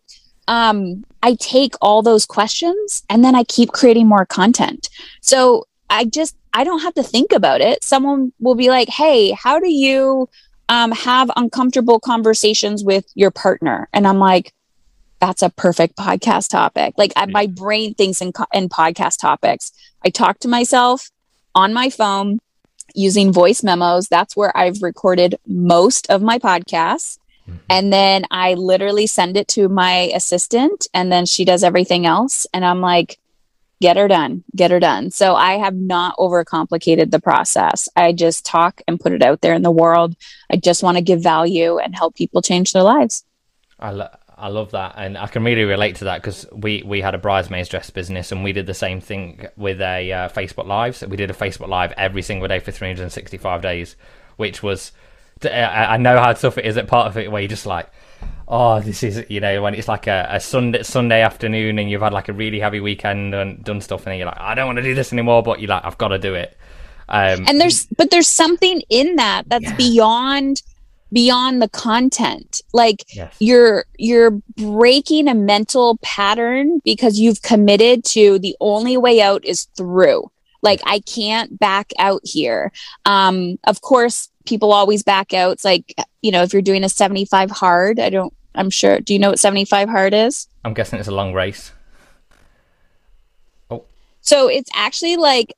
um, 0.47 1.03
I 1.21 1.35
take 1.35 1.75
all 1.81 2.01
those 2.01 2.25
questions 2.25 3.03
and 3.09 3.23
then 3.23 3.35
I 3.35 3.43
keep 3.43 3.71
creating 3.71 4.07
more 4.07 4.25
content. 4.25 4.89
So 5.21 5.67
I 5.89 6.05
just, 6.05 6.35
I 6.53 6.63
don't 6.63 6.81
have 6.81 6.93
to 6.95 7.03
think 7.03 7.31
about 7.31 7.61
it. 7.61 7.83
Someone 7.83 8.33
will 8.39 8.55
be 8.55 8.69
like, 8.69 8.89
Hey, 8.89 9.31
how 9.31 9.59
do 9.59 9.71
you 9.71 10.29
um, 10.69 10.91
have 10.91 11.31
uncomfortable 11.35 11.99
conversations 11.99 12.83
with 12.83 13.05
your 13.15 13.31
partner? 13.31 13.87
And 13.93 14.07
I'm 14.07 14.19
like, 14.19 14.53
that's 15.23 15.41
a 15.41 15.49
perfect 15.49 15.95
podcast 15.95 16.49
topic. 16.49 16.95
Like 16.97 17.13
I, 17.15 17.25
my 17.27 17.47
brain 17.47 17.93
thinks 17.93 18.21
in, 18.21 18.33
in 18.53 18.67
podcast 18.67 19.21
topics. 19.21 19.71
I 20.03 20.09
talk 20.09 20.39
to 20.39 20.49
myself 20.49 21.09
on 21.55 21.71
my 21.71 21.89
phone 21.89 22.39
using 22.93 23.31
voice 23.31 23.63
memos. 23.63 24.09
That's 24.09 24.35
where 24.35 24.55
I've 24.55 24.81
recorded 24.81 25.35
most 25.47 26.09
of 26.09 26.21
my 26.21 26.39
podcasts. 26.39 27.19
Mm-hmm. 27.47 27.57
And 27.69 27.93
then 27.93 28.25
I 28.31 28.55
literally 28.55 29.07
send 29.07 29.37
it 29.37 29.47
to 29.49 29.69
my 29.69 30.11
assistant 30.13 30.87
and 30.93 31.09
then 31.09 31.25
she 31.25 31.45
does 31.45 31.63
everything 31.63 32.05
else. 32.05 32.45
And 32.53 32.65
I'm 32.65 32.81
like, 32.81 33.17
get 33.81 33.95
her 33.95 34.09
done, 34.09 34.43
get 34.53 34.71
her 34.71 34.79
done. 34.81 35.09
So 35.09 35.35
I 35.35 35.53
have 35.53 35.75
not 35.75 36.17
overcomplicated 36.17 37.11
the 37.11 37.21
process. 37.21 37.87
I 37.95 38.11
just 38.11 38.45
talk 38.45 38.81
and 38.89 38.99
put 38.99 39.13
it 39.13 39.23
out 39.23 39.39
there 39.39 39.53
in 39.53 39.61
the 39.61 39.71
world. 39.71 40.17
I 40.51 40.57
just 40.57 40.83
want 40.83 40.97
to 40.97 41.03
give 41.03 41.23
value 41.23 41.77
and 41.77 41.95
help 41.95 42.15
people 42.15 42.41
change 42.41 42.73
their 42.73 42.83
lives. 42.83 43.23
I, 43.79 43.91
lo- 43.91 44.09
I 44.43 44.49
love 44.49 44.71
that. 44.71 44.95
And 44.97 45.17
I 45.17 45.27
can 45.27 45.45
really 45.45 45.63
relate 45.63 45.95
to 45.97 46.03
that 46.03 46.21
because 46.21 46.45
we, 46.51 46.83
we 46.85 46.99
had 46.99 47.15
a 47.15 47.17
bridesmaids 47.17 47.69
dress 47.69 47.89
business 47.89 48.29
and 48.33 48.43
we 48.43 48.51
did 48.51 48.65
the 48.65 48.73
same 48.73 48.99
thing 48.99 49.47
with 49.55 49.79
a 49.79 50.11
uh, 50.11 50.27
Facebook 50.27 50.67
Live. 50.67 50.97
So 50.97 51.07
we 51.07 51.15
did 51.15 51.31
a 51.31 51.33
Facebook 51.33 51.69
Live 51.69 51.93
every 51.93 52.21
single 52.21 52.49
day 52.49 52.59
for 52.59 52.71
365 52.71 53.61
days, 53.61 53.95
which 54.35 54.61
was 54.61 54.91
I 55.41 55.95
know 55.95 56.19
how 56.19 56.33
tough 56.33 56.57
it 56.57 56.65
is 56.65 56.75
at 56.75 56.87
part 56.87 57.07
of 57.07 57.17
it 57.17 57.31
where 57.31 57.41
you're 57.41 57.47
just 57.47 57.65
like, 57.65 57.89
oh, 58.45 58.81
this 58.81 59.01
is 59.01 59.25
you 59.29 59.39
know 59.39 59.61
when 59.61 59.75
it's 59.75 59.87
like 59.87 60.07
a, 60.07 60.27
a 60.29 60.41
Sunday 60.41 60.83
Sunday 60.83 61.21
afternoon 61.21 61.79
and 61.79 61.89
you've 61.89 62.01
had 62.01 62.11
like 62.11 62.27
a 62.27 62.33
really 62.33 62.59
heavy 62.59 62.81
weekend 62.81 63.33
and 63.33 63.63
done 63.63 63.79
stuff 63.79 64.05
and 64.07 64.17
you're 64.17 64.27
like, 64.27 64.39
I 64.41 64.55
don't 64.55 64.65
want 64.65 64.77
to 64.77 64.83
do 64.83 64.93
this 64.93 65.13
anymore, 65.13 65.41
but 65.41 65.61
you're 65.61 65.69
like, 65.69 65.85
I've 65.85 65.97
got 65.97 66.09
to 66.09 66.19
do 66.19 66.35
it. 66.35 66.57
Um, 67.07 67.45
and 67.47 67.61
there's 67.61 67.85
but 67.97 68.11
there's 68.11 68.27
something 68.27 68.81
in 68.89 69.15
that 69.15 69.43
that's 69.47 69.63
yeah. 69.63 69.75
beyond 69.77 70.61
beyond 71.13 71.61
the 71.61 71.69
content 71.69 72.61
like 72.73 73.05
yes. 73.15 73.33
you're 73.39 73.85
you're 73.97 74.31
breaking 74.57 75.27
a 75.27 75.33
mental 75.33 75.97
pattern 76.01 76.81
because 76.83 77.19
you've 77.19 77.41
committed 77.41 78.03
to 78.03 78.39
the 78.39 78.55
only 78.59 78.97
way 78.97 79.21
out 79.21 79.45
is 79.45 79.65
through 79.77 80.29
like 80.61 80.81
i 80.85 80.99
can't 80.99 81.59
back 81.59 81.91
out 81.99 82.21
here 82.23 82.71
um 83.05 83.57
of 83.65 83.81
course 83.81 84.29
people 84.45 84.73
always 84.73 85.03
back 85.03 85.33
out. 85.33 85.51
It's 85.51 85.65
like, 85.65 85.95
you 86.21 86.31
know, 86.31 86.43
if 86.43 86.53
you're 86.53 86.61
doing 86.61 86.83
a 86.83 86.89
75 86.89 87.51
hard, 87.51 87.99
I 87.99 88.09
don't, 88.09 88.33
I'm 88.55 88.69
sure. 88.69 88.99
Do 88.99 89.13
you 89.13 89.19
know 89.19 89.29
what 89.29 89.39
75 89.39 89.89
hard 89.89 90.13
is? 90.13 90.47
I'm 90.63 90.73
guessing 90.73 90.99
it's 90.99 91.07
a 91.07 91.13
long 91.13 91.33
race. 91.33 91.71
Oh. 93.69 93.85
So 94.21 94.47
it's 94.47 94.69
actually 94.75 95.17
like 95.17 95.53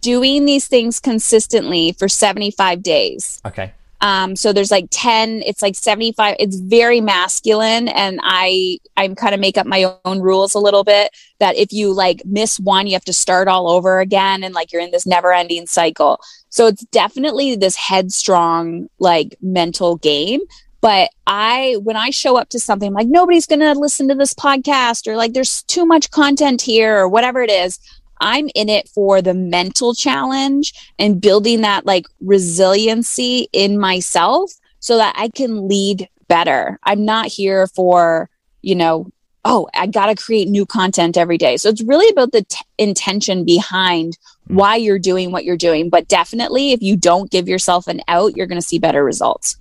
doing 0.00 0.44
these 0.44 0.68
things 0.68 1.00
consistently 1.00 1.92
for 1.92 2.08
75 2.08 2.82
days. 2.82 3.40
Okay. 3.44 3.72
Um, 4.00 4.34
so 4.34 4.52
there's 4.52 4.70
like 4.70 4.86
10, 4.90 5.42
it's 5.44 5.62
like 5.62 5.74
75. 5.74 6.36
It's 6.38 6.56
very 6.56 7.00
masculine. 7.00 7.88
And 7.88 8.18
I, 8.22 8.78
I'm 8.96 9.14
kind 9.14 9.34
of 9.34 9.40
make 9.40 9.58
up 9.58 9.66
my 9.66 9.94
own 10.04 10.20
rules 10.20 10.54
a 10.54 10.58
little 10.58 10.84
bit 10.84 11.14
that 11.38 11.56
if 11.56 11.72
you 11.72 11.92
like 11.92 12.22
miss 12.24 12.58
one, 12.58 12.86
you 12.86 12.94
have 12.94 13.04
to 13.04 13.12
start 13.12 13.48
all 13.48 13.70
over 13.70 14.00
again. 14.00 14.42
And 14.42 14.54
like 14.54 14.72
you're 14.72 14.82
in 14.82 14.90
this 14.90 15.06
never 15.06 15.32
ending 15.32 15.66
cycle. 15.66 16.20
So 16.48 16.66
it's 16.66 16.84
definitely 16.86 17.56
this 17.56 17.76
headstrong, 17.76 18.88
like 18.98 19.36
mental 19.40 19.96
game. 19.96 20.40
But 20.80 21.10
I, 21.26 21.76
when 21.82 21.96
I 21.96 22.08
show 22.08 22.38
up 22.38 22.48
to 22.50 22.58
something, 22.58 22.88
I'm 22.88 22.94
like, 22.94 23.06
nobody's 23.06 23.46
going 23.46 23.60
to 23.60 23.78
listen 23.78 24.08
to 24.08 24.14
this 24.14 24.32
podcast 24.32 25.06
or 25.06 25.14
like 25.14 25.34
there's 25.34 25.62
too 25.64 25.84
much 25.84 26.10
content 26.10 26.62
here 26.62 26.96
or 26.96 27.06
whatever 27.06 27.42
it 27.42 27.50
is. 27.50 27.78
I'm 28.20 28.48
in 28.54 28.68
it 28.68 28.88
for 28.88 29.22
the 29.22 29.34
mental 29.34 29.94
challenge 29.94 30.72
and 30.98 31.20
building 31.20 31.62
that 31.62 31.86
like 31.86 32.06
resiliency 32.20 33.48
in 33.52 33.78
myself 33.78 34.52
so 34.80 34.96
that 34.96 35.14
I 35.16 35.28
can 35.28 35.68
lead 35.68 36.08
better. 36.28 36.78
I'm 36.84 37.04
not 37.04 37.26
here 37.26 37.66
for, 37.66 38.30
you 38.62 38.74
know, 38.74 39.10
oh, 39.44 39.68
I 39.74 39.86
got 39.86 40.06
to 40.06 40.14
create 40.14 40.48
new 40.48 40.66
content 40.66 41.16
every 41.16 41.38
day. 41.38 41.56
So 41.56 41.68
it's 41.68 41.82
really 41.82 42.10
about 42.10 42.32
the 42.32 42.42
t- 42.42 42.64
intention 42.78 43.44
behind 43.44 44.18
hmm. 44.46 44.56
why 44.56 44.76
you're 44.76 44.98
doing 44.98 45.32
what 45.32 45.44
you're 45.44 45.56
doing. 45.56 45.88
But 45.88 46.08
definitely, 46.08 46.72
if 46.72 46.82
you 46.82 46.96
don't 46.96 47.30
give 47.30 47.48
yourself 47.48 47.86
an 47.86 48.00
out, 48.08 48.36
you're 48.36 48.46
going 48.46 48.60
to 48.60 48.66
see 48.66 48.78
better 48.78 49.02
results. 49.02 49.56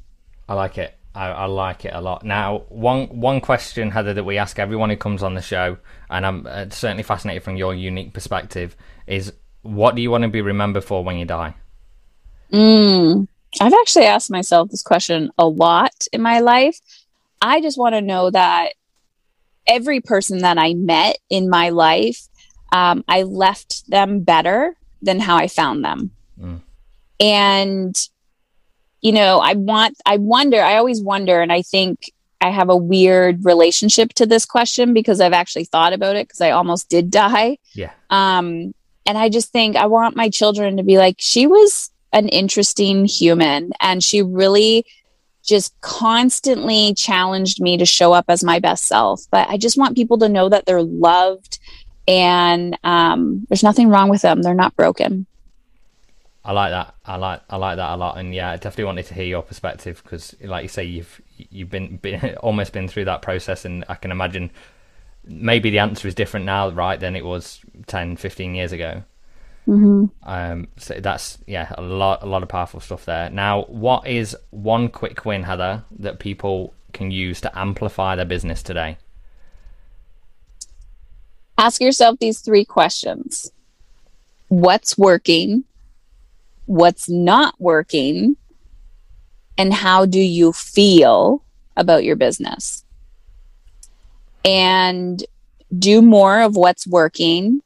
I 0.47 0.53
like 0.53 0.77
it. 0.77 0.98
I, 1.15 1.27
I, 1.29 1.45
like 1.45 1.85
it 1.85 1.93
a 1.93 2.01
lot. 2.01 2.23
Now, 2.23 2.63
one 2.69 3.07
one 3.07 3.41
question, 3.41 3.91
Heather, 3.91 4.13
that 4.13 4.23
we 4.23 4.37
ask 4.37 4.59
everyone 4.59 4.89
who 4.89 4.95
comes 4.95 5.23
on 5.23 5.33
the 5.33 5.41
show, 5.41 5.77
and 6.09 6.25
I'm 6.25 6.47
uh, 6.47 6.69
certainly 6.69 7.03
fascinated 7.03 7.43
from 7.43 7.57
your 7.57 7.73
unique 7.73 8.13
perspective, 8.13 8.75
is 9.07 9.33
what 9.63 9.95
do 9.95 10.01
you 10.01 10.11
want 10.11 10.23
to 10.23 10.29
be 10.29 10.41
remembered 10.41 10.83
for 10.83 11.03
when 11.03 11.17
you 11.17 11.25
die? 11.25 11.55
Mm, 12.51 13.27
I've 13.59 13.73
actually 13.73 14.05
asked 14.05 14.31
myself 14.31 14.69
this 14.69 14.83
question 14.83 15.31
a 15.37 15.47
lot 15.47 16.07
in 16.13 16.21
my 16.21 16.39
life. 16.39 16.79
I 17.41 17.61
just 17.61 17.77
want 17.77 17.95
to 17.95 18.01
know 18.01 18.29
that 18.29 18.73
every 19.67 20.01
person 20.01 20.39
that 20.39 20.57
I 20.57 20.73
met 20.73 21.17
in 21.29 21.49
my 21.49 21.69
life, 21.69 22.27
um, 22.71 23.03
I 23.07 23.23
left 23.23 23.89
them 23.89 24.21
better 24.21 24.75
than 25.01 25.19
how 25.19 25.37
I 25.37 25.47
found 25.47 25.83
them. 25.83 26.11
Mm. 26.39 26.61
And 27.19 28.09
you 29.01 29.11
know, 29.11 29.39
I 29.39 29.53
want, 29.53 29.97
I 30.05 30.17
wonder, 30.17 30.61
I 30.61 30.75
always 30.75 31.01
wonder, 31.01 31.41
and 31.41 31.51
I 31.51 31.61
think 31.61 32.11
I 32.41 32.49
have 32.49 32.69
a 32.69 32.75
weird 32.75 33.43
relationship 33.45 34.13
to 34.13 34.25
this 34.25 34.45
question 34.45 34.93
because 34.93 35.19
I've 35.19 35.33
actually 35.33 35.65
thought 35.65 35.93
about 35.93 36.15
it 36.15 36.27
because 36.27 36.41
I 36.41 36.51
almost 36.51 36.89
did 36.89 37.11
die. 37.11 37.57
Yeah. 37.73 37.91
Um, 38.09 38.73
and 39.05 39.17
I 39.17 39.29
just 39.29 39.51
think 39.51 39.75
I 39.75 39.87
want 39.87 40.15
my 40.15 40.29
children 40.29 40.77
to 40.77 40.83
be 40.83 40.97
like, 40.97 41.15
she 41.19 41.47
was 41.47 41.91
an 42.13 42.29
interesting 42.29 43.05
human 43.05 43.71
and 43.81 44.03
she 44.03 44.21
really 44.21 44.85
just 45.43 45.79
constantly 45.81 46.93
challenged 46.93 47.61
me 47.61 47.77
to 47.77 47.85
show 47.85 48.13
up 48.13 48.25
as 48.27 48.43
my 48.43 48.59
best 48.59 48.85
self. 48.85 49.23
But 49.31 49.49
I 49.49 49.57
just 49.57 49.77
want 49.77 49.95
people 49.95 50.17
to 50.19 50.29
know 50.29 50.49
that 50.49 50.65
they're 50.65 50.83
loved 50.83 51.59
and 52.07 52.77
um, 52.83 53.45
there's 53.49 53.63
nothing 53.63 53.89
wrong 53.89 54.09
with 54.09 54.21
them. 54.21 54.41
They're 54.41 54.53
not 54.53 54.75
broken. 54.75 55.25
I 56.43 56.53
like 56.53 56.71
that. 56.71 56.95
I 57.05 57.17
like 57.17 57.41
I 57.49 57.57
like 57.57 57.75
that 57.77 57.93
a 57.93 57.97
lot, 57.97 58.17
and 58.17 58.33
yeah, 58.33 58.51
I 58.51 58.55
definitely 58.55 58.85
wanted 58.85 59.05
to 59.07 59.13
hear 59.13 59.25
your 59.25 59.41
perspective 59.41 60.01
because, 60.03 60.35
like 60.41 60.63
you 60.63 60.69
say, 60.69 60.83
you've 60.85 61.21
you've 61.37 61.69
been, 61.69 61.97
been 61.97 62.35
almost 62.43 62.71
been 62.71 62.87
through 62.87 63.05
that 63.05 63.21
process, 63.21 63.65
and 63.65 63.83
I 63.89 63.95
can 63.95 64.11
imagine 64.11 64.51
maybe 65.25 65.69
the 65.69 65.79
answer 65.79 66.07
is 66.07 66.15
different 66.15 66.45
now, 66.45 66.69
right, 66.69 66.99
than 66.99 67.15
it 67.15 67.25
was 67.25 67.59
10, 67.87 68.15
15 68.17 68.55
years 68.55 68.71
ago. 68.71 69.03
Mm-hmm. 69.67 70.05
Um, 70.23 70.67
so 70.77 70.95
that's 70.99 71.37
yeah, 71.45 71.73
a 71.77 71.81
lot 71.81 72.23
a 72.23 72.25
lot 72.25 72.41
of 72.41 72.49
powerful 72.49 72.79
stuff 72.79 73.05
there. 73.05 73.29
Now, 73.29 73.63
what 73.63 74.07
is 74.07 74.35
one 74.49 74.89
quick 74.89 75.25
win, 75.25 75.43
Heather, 75.43 75.83
that 75.99 76.19
people 76.19 76.73
can 76.93 77.11
use 77.11 77.41
to 77.41 77.59
amplify 77.59 78.15
their 78.15 78.25
business 78.25 78.63
today? 78.63 78.97
Ask 81.57 81.81
yourself 81.81 82.17
these 82.19 82.39
three 82.39 82.65
questions: 82.65 83.51
What's 84.47 84.97
working? 84.97 85.65
What's 86.69 87.09
not 87.09 87.55
working 87.57 88.37
and 89.57 89.73
how 89.73 90.05
do 90.05 90.19
you 90.19 90.53
feel 90.53 91.43
about 91.75 92.03
your 92.03 92.15
business 92.15 92.85
and 94.45 95.25
do 95.79 95.99
more 95.99 96.41
of 96.41 96.55
what's 96.55 96.85
working. 96.85 97.63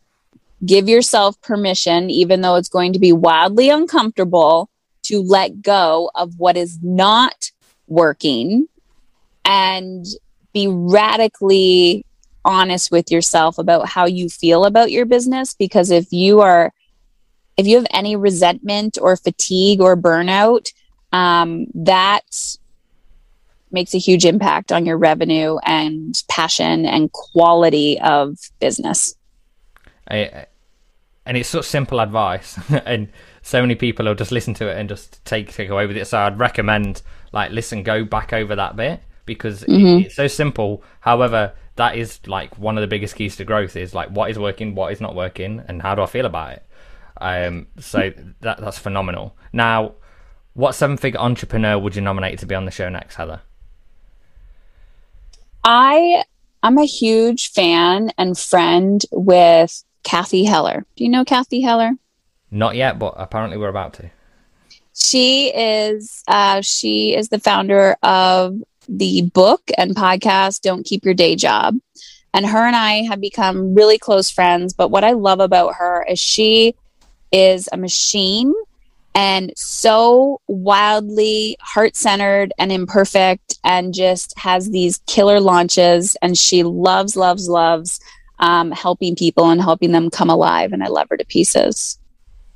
Give 0.66 0.88
yourself 0.88 1.40
permission, 1.42 2.10
even 2.10 2.40
though 2.40 2.56
it's 2.56 2.70
going 2.70 2.94
to 2.94 3.00
be 3.00 3.12
wildly 3.12 3.70
uncomfortable, 3.70 4.70
to 5.04 5.22
let 5.22 5.62
go 5.62 6.10
of 6.16 6.40
what 6.40 6.56
is 6.56 6.80
not 6.82 7.52
working 7.88 8.70
and 9.44 10.06
be 10.54 10.70
radically 10.70 12.06
honest 12.46 12.90
with 12.90 13.12
yourself 13.12 13.58
about 13.58 13.90
how 13.90 14.06
you 14.06 14.30
feel 14.30 14.64
about 14.64 14.92
your 14.92 15.06
business 15.06 15.54
because 15.54 15.92
if 15.92 16.14
you 16.14 16.40
are 16.40 16.72
if 17.58 17.68
you 17.68 17.76
have 17.78 17.88
any 17.92 18.16
resentment 18.16 18.98
or 19.02 19.16
fatigue 19.16 19.82
or 19.82 19.96
burnout 19.96 20.72
um, 21.12 21.68
that 21.74 22.58
makes 23.72 23.94
a 23.94 23.98
huge 23.98 24.26
impact 24.26 24.72
on 24.72 24.86
your 24.86 24.98
revenue 24.98 25.58
and 25.66 26.24
passion 26.30 26.86
and 26.86 27.12
quality 27.12 28.00
of 28.02 28.38
business 28.60 29.16
I, 30.10 30.46
and 31.26 31.38
it's 31.38 31.50
such 31.50 31.66
simple 31.66 32.00
advice 32.00 32.60
and 32.86 33.10
so 33.42 33.62
many 33.62 33.76
people 33.76 34.06
will 34.06 34.16
just 34.16 34.32
listen 34.32 34.54
to 34.56 34.68
it 34.68 34.78
and 34.78 34.90
just 34.90 35.24
take 35.26 35.52
take 35.54 35.70
away 35.70 35.88
with 35.88 35.98
it 35.98 36.06
so 36.06 36.20
i'd 36.20 36.40
recommend 36.40 37.02
like 37.32 37.52
listen 37.52 37.84
go 37.84 38.04
back 38.04 38.34
over 38.34 38.56
that 38.56 38.76
bit 38.76 39.02
because 39.26 39.64
mm-hmm. 39.64 40.02
it, 40.02 40.06
it's 40.08 40.16
so 40.16 40.28
simple 40.28 40.84
however 41.00 41.54
that 41.76 41.98
is 41.98 42.20
like 42.28 42.58
one 42.58 42.78
of 42.78 42.82
the 42.82 42.88
biggest 42.88 43.16
keys 43.16 43.36
to 43.38 43.46
growth 43.46 43.76
is 43.76 43.94
like 43.94 44.10
what 44.10 44.30
is 44.30 44.38
working, 44.38 44.76
what 44.76 44.94
is 44.94 45.02
not 45.02 45.16
working, 45.16 45.64
and 45.68 45.82
how 45.82 45.96
do 45.96 46.02
I 46.02 46.06
feel 46.06 46.26
about 46.26 46.54
it. 46.54 46.66
Um, 47.24 47.68
so 47.80 48.12
that 48.42 48.60
that's 48.60 48.78
phenomenal. 48.78 49.38
Now, 49.54 49.94
what 50.54 50.76
seven 50.76 50.98
figure 50.98 51.22
entrepreneur 51.22 51.80
would 51.80 51.96
you 51.96 52.02
nominate 52.02 52.38
to 52.40 52.46
be 52.46 52.54
on 52.54 52.66
the 52.66 52.72
show 52.72 52.90
next, 52.90 53.16
Heather? 53.16 53.42
I 55.64 56.26
I'm 56.62 56.78
a 56.78 56.86
huge 56.86 57.52
fan 57.52 58.12
and 58.18 58.38
friend 58.38 59.02
with 59.12 59.84
Cathy 60.04 60.44
Heller. 60.44 60.86
Do 60.98 61.06
you 61.06 61.10
know 61.10 61.24
Cathy 61.24 61.62
Heller? 61.62 61.94
Not 62.52 62.76
yet, 62.76 63.00
but 63.00 63.14
apparently 63.18 63.58
we're 63.58 63.70
about 63.70 63.94
to. 63.94 64.12
She 64.94 65.48
is 65.56 66.24
uh, 66.28 66.60
she 66.60 67.16
is 67.16 67.30
the 67.30 67.40
founder 67.40 67.96
of 68.04 68.58
the 68.90 69.22
book 69.34 69.72
and 69.78 69.96
podcast, 69.96 70.60
Don't 70.60 70.86
Keep 70.86 71.06
Your 71.06 71.14
Day 71.14 71.38
Job. 71.38 71.78
And 72.34 72.46
her 72.46 72.66
and 72.66 72.76
I 72.76 73.04
have 73.04 73.22
become 73.22 73.76
really 73.76 73.98
close 73.98 74.30
friends. 74.30 74.74
But 74.74 74.90
what 74.90 75.06
I 75.06 75.12
love 75.12 75.40
about 75.40 75.76
her 75.76 76.06
is 76.10 76.20
she 76.20 76.76
is 77.34 77.68
a 77.74 77.78
machine 77.78 78.54
and 79.16 79.52
so 79.56 80.42
wildly 80.48 81.58
heart 81.60 81.96
centered 81.96 82.52
and 82.58 82.72
imperfect 82.72 83.60
and 83.64 83.94
just 83.94 84.38
has 84.38 84.70
these 84.70 85.00
killer 85.06 85.40
launches. 85.40 86.18
And 86.22 86.38
she 86.38 86.64
loves, 86.64 87.16
loves, 87.16 87.48
loves 87.48 88.00
um, 88.40 88.72
helping 88.72 89.16
people 89.16 89.50
and 89.50 89.62
helping 89.62 89.92
them 89.92 90.10
come 90.10 90.30
alive. 90.30 90.74
And 90.74 90.84
I 90.84 90.88
love 90.88 91.08
her 91.10 91.18
to 91.18 91.26
pieces. 91.26 92.00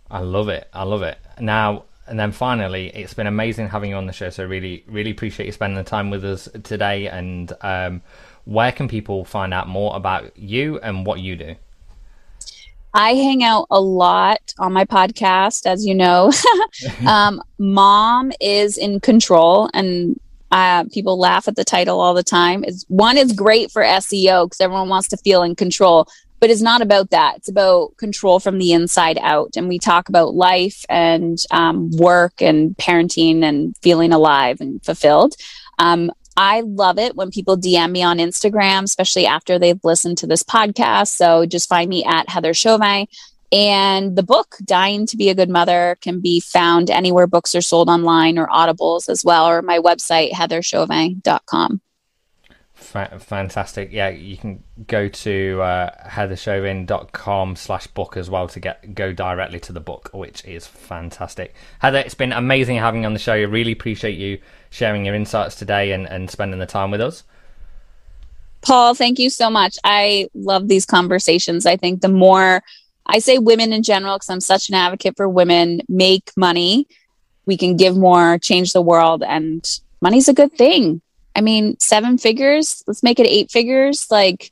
I 0.10 0.20
love 0.20 0.50
it. 0.50 0.68
I 0.74 0.84
love 0.84 1.04
it. 1.04 1.20
Now, 1.40 1.84
and 2.08 2.20
then 2.20 2.32
finally, 2.32 2.88
it's 2.88 3.14
been 3.14 3.28
amazing 3.28 3.68
having 3.68 3.92
you 3.92 3.98
on 3.98 4.08
the 4.08 4.14
show. 4.14 4.30
So 4.30 4.46
really, 4.46 4.84
really 4.88 5.12
appreciate 5.12 5.46
you 5.46 5.52
spending 5.52 5.78
the 5.78 5.84
time 5.84 6.10
with 6.10 6.24
us 6.24 6.48
today. 6.64 7.08
And 7.08 7.52
um, 7.62 8.02
where 8.46 8.72
can 8.72 8.88
people 8.88 9.26
find 9.26 9.54
out 9.54 9.68
more 9.68 9.96
about 9.96 10.38
you 10.38 10.80
and 10.80 11.06
what 11.06 11.20
you 11.20 11.36
do? 11.36 11.56
I 12.98 13.14
hang 13.14 13.44
out 13.44 13.68
a 13.70 13.80
lot 13.80 14.42
on 14.58 14.74
my 14.74 14.84
podcast, 14.84 15.68
as 15.68 15.86
you 15.86 15.94
know. 15.94 16.32
um, 17.08 17.42
Mom 17.60 18.32
is 18.42 18.78
in 18.78 19.00
control, 19.00 19.70
and 19.74 20.20
uh, 20.52 20.84
people 20.86 21.20
laugh 21.20 21.48
at 21.48 21.56
the 21.56 21.64
title 21.64 22.00
all 22.00 22.16
the 22.16 22.24
time. 22.24 22.64
It's 22.64 22.86
one 22.88 23.18
is 23.18 23.34
great 23.34 23.70
for 23.70 23.84
SEO 23.84 24.46
because 24.46 24.60
everyone 24.60 24.90
wants 24.90 25.10
to 25.10 25.18
feel 25.18 25.44
in 25.44 25.56
control 25.56 26.08
but 26.40 26.50
it's 26.50 26.62
not 26.62 26.82
about 26.82 27.10
that. 27.10 27.38
It's 27.38 27.50
about 27.50 27.98
control 27.98 28.40
from 28.40 28.60
the 28.60 28.72
inside 28.72 29.18
out. 29.22 29.52
And 29.56 29.68
we 29.68 29.80
talk 29.80 30.08
about 30.08 30.36
life 30.36 30.86
and 30.88 31.40
um, 31.52 31.90
work 31.98 32.42
and 32.42 32.78
parenting 32.78 33.44
and 33.44 33.76
feeling 33.82 34.14
alive 34.14 34.62
and 34.62 34.84
fulfilled. 34.86 35.36
Um, 35.80 36.12
I 36.38 36.62
love 36.62 37.00
it 37.00 37.16
when 37.16 37.32
people 37.32 37.58
DM 37.58 37.92
me 37.92 38.04
on 38.04 38.20
Instagram, 38.20 38.84
especially 38.84 39.26
after 39.26 39.58
they've 39.58 39.84
listened 39.84 40.20
to 40.20 40.28
this 40.28 40.44
podcast. 40.44 41.08
So 41.08 41.48
just 41.48 41.68
find 41.68 41.90
me 41.90 42.06
at 42.06 42.30
Heather 42.30 42.54
Chauvin. 42.54 43.08
And 43.52 44.16
the 44.16 44.24
book, 44.24 44.56
Dying 44.64 45.08
to 45.08 45.18
Be 45.18 45.30
a 45.30 45.36
Good 45.36 45.50
Mother, 45.50 45.98
can 46.02 46.20
be 46.20 46.40
found 46.40 46.92
anywhere 46.92 47.28
books 47.28 47.56
are 47.56 47.62
sold 47.62 47.90
online 47.90 48.38
or 48.38 48.48
audibles 48.48 49.10
as 49.10 49.24
well, 49.24 49.48
or 49.48 49.62
my 49.62 49.80
website, 49.80 50.32
heatherchauvin.com 50.32 51.82
fantastic. 52.78 53.92
Yeah, 53.92 54.10
you 54.10 54.38
can 54.38 54.64
go 54.88 55.10
to 55.10 55.62
uh, 55.62 56.08
heatherchauvin.com 56.08 57.56
slash 57.56 57.88
book 57.88 58.16
as 58.16 58.30
well 58.30 58.48
to 58.50 58.60
get 58.60 58.94
go 58.96 59.12
directly 59.12 59.60
to 59.62 59.74
the 59.74 59.80
book, 59.80 60.10
which 60.14 60.46
is 60.46 60.68
fantastic. 60.68 61.56
Heather, 61.80 62.00
it's 62.00 62.14
been 62.14 62.32
amazing 62.32 62.78
having 62.78 63.02
you 63.02 63.08
on 63.08 63.14
the 63.14 63.20
show. 63.20 63.34
I 63.34 63.42
really 63.42 63.72
appreciate 63.72 64.18
you 64.18 64.40
sharing 64.70 65.06
your 65.06 65.16
insights 65.16 65.56
today 65.56 65.92
and, 65.92 66.08
and 66.08 66.30
spending 66.30 66.60
the 66.60 66.66
time 66.66 66.92
with 66.92 67.02
us. 67.02 67.24
Paul, 68.62 68.94
thank 68.96 69.20
you 69.20 69.30
so 69.30 69.50
much. 69.50 69.78
I 69.84 70.30
love 70.34 70.68
these 70.68 70.86
conversations. 70.86 71.66
I 71.66 71.78
think 71.78 72.02
the 72.02 72.10
more 72.10 72.64
I 73.06 73.20
say 73.20 73.40
women 73.40 73.74
in 73.74 73.84
general, 73.84 74.16
because 74.16 74.30
I'm 74.30 74.42
such 74.42 74.70
an 74.70 74.76
advocate 74.76 75.16
for 75.16 75.30
women, 75.30 75.82
make 75.88 76.32
money, 76.36 76.88
we 77.46 77.58
can 77.58 77.78
give 77.78 77.96
more, 77.96 78.38
change 78.38 78.74
the 78.74 78.82
world, 78.82 79.24
and 79.24 79.66
money's 80.02 80.28
a 80.28 80.34
good 80.34 80.54
thing. 80.54 81.02
I 81.38 81.42
mean, 81.42 81.80
seven 81.80 82.18
figures, 82.18 82.84
let's 82.88 83.04
make 83.04 83.20
it 83.20 83.28
eight 83.28 83.52
figures. 83.52 84.10
Like 84.10 84.52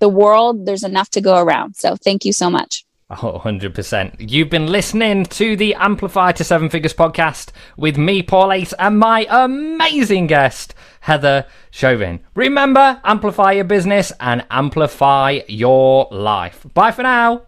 the 0.00 0.08
world, 0.08 0.66
there's 0.66 0.82
enough 0.82 1.08
to 1.10 1.20
go 1.20 1.38
around. 1.38 1.76
So 1.76 1.94
thank 1.94 2.24
you 2.24 2.32
so 2.32 2.50
much. 2.50 2.84
Oh, 3.10 3.40
100%. 3.44 4.16
You've 4.18 4.50
been 4.50 4.66
listening 4.66 5.24
to 5.26 5.56
the 5.56 5.74
Amplify 5.74 6.32
to 6.32 6.44
Seven 6.44 6.68
Figures 6.68 6.94
podcast 6.94 7.50
with 7.76 7.96
me, 7.96 8.22
Paul 8.22 8.52
Ace, 8.52 8.72
and 8.74 8.98
my 8.98 9.26
amazing 9.28 10.28
guest, 10.28 10.74
Heather 11.00 11.46
Chauvin. 11.70 12.20
Remember, 12.34 13.00
amplify 13.04 13.52
your 13.52 13.64
business 13.64 14.12
and 14.20 14.44
amplify 14.50 15.40
your 15.48 16.06
life. 16.10 16.64
Bye 16.74 16.92
for 16.92 17.02
now. 17.02 17.42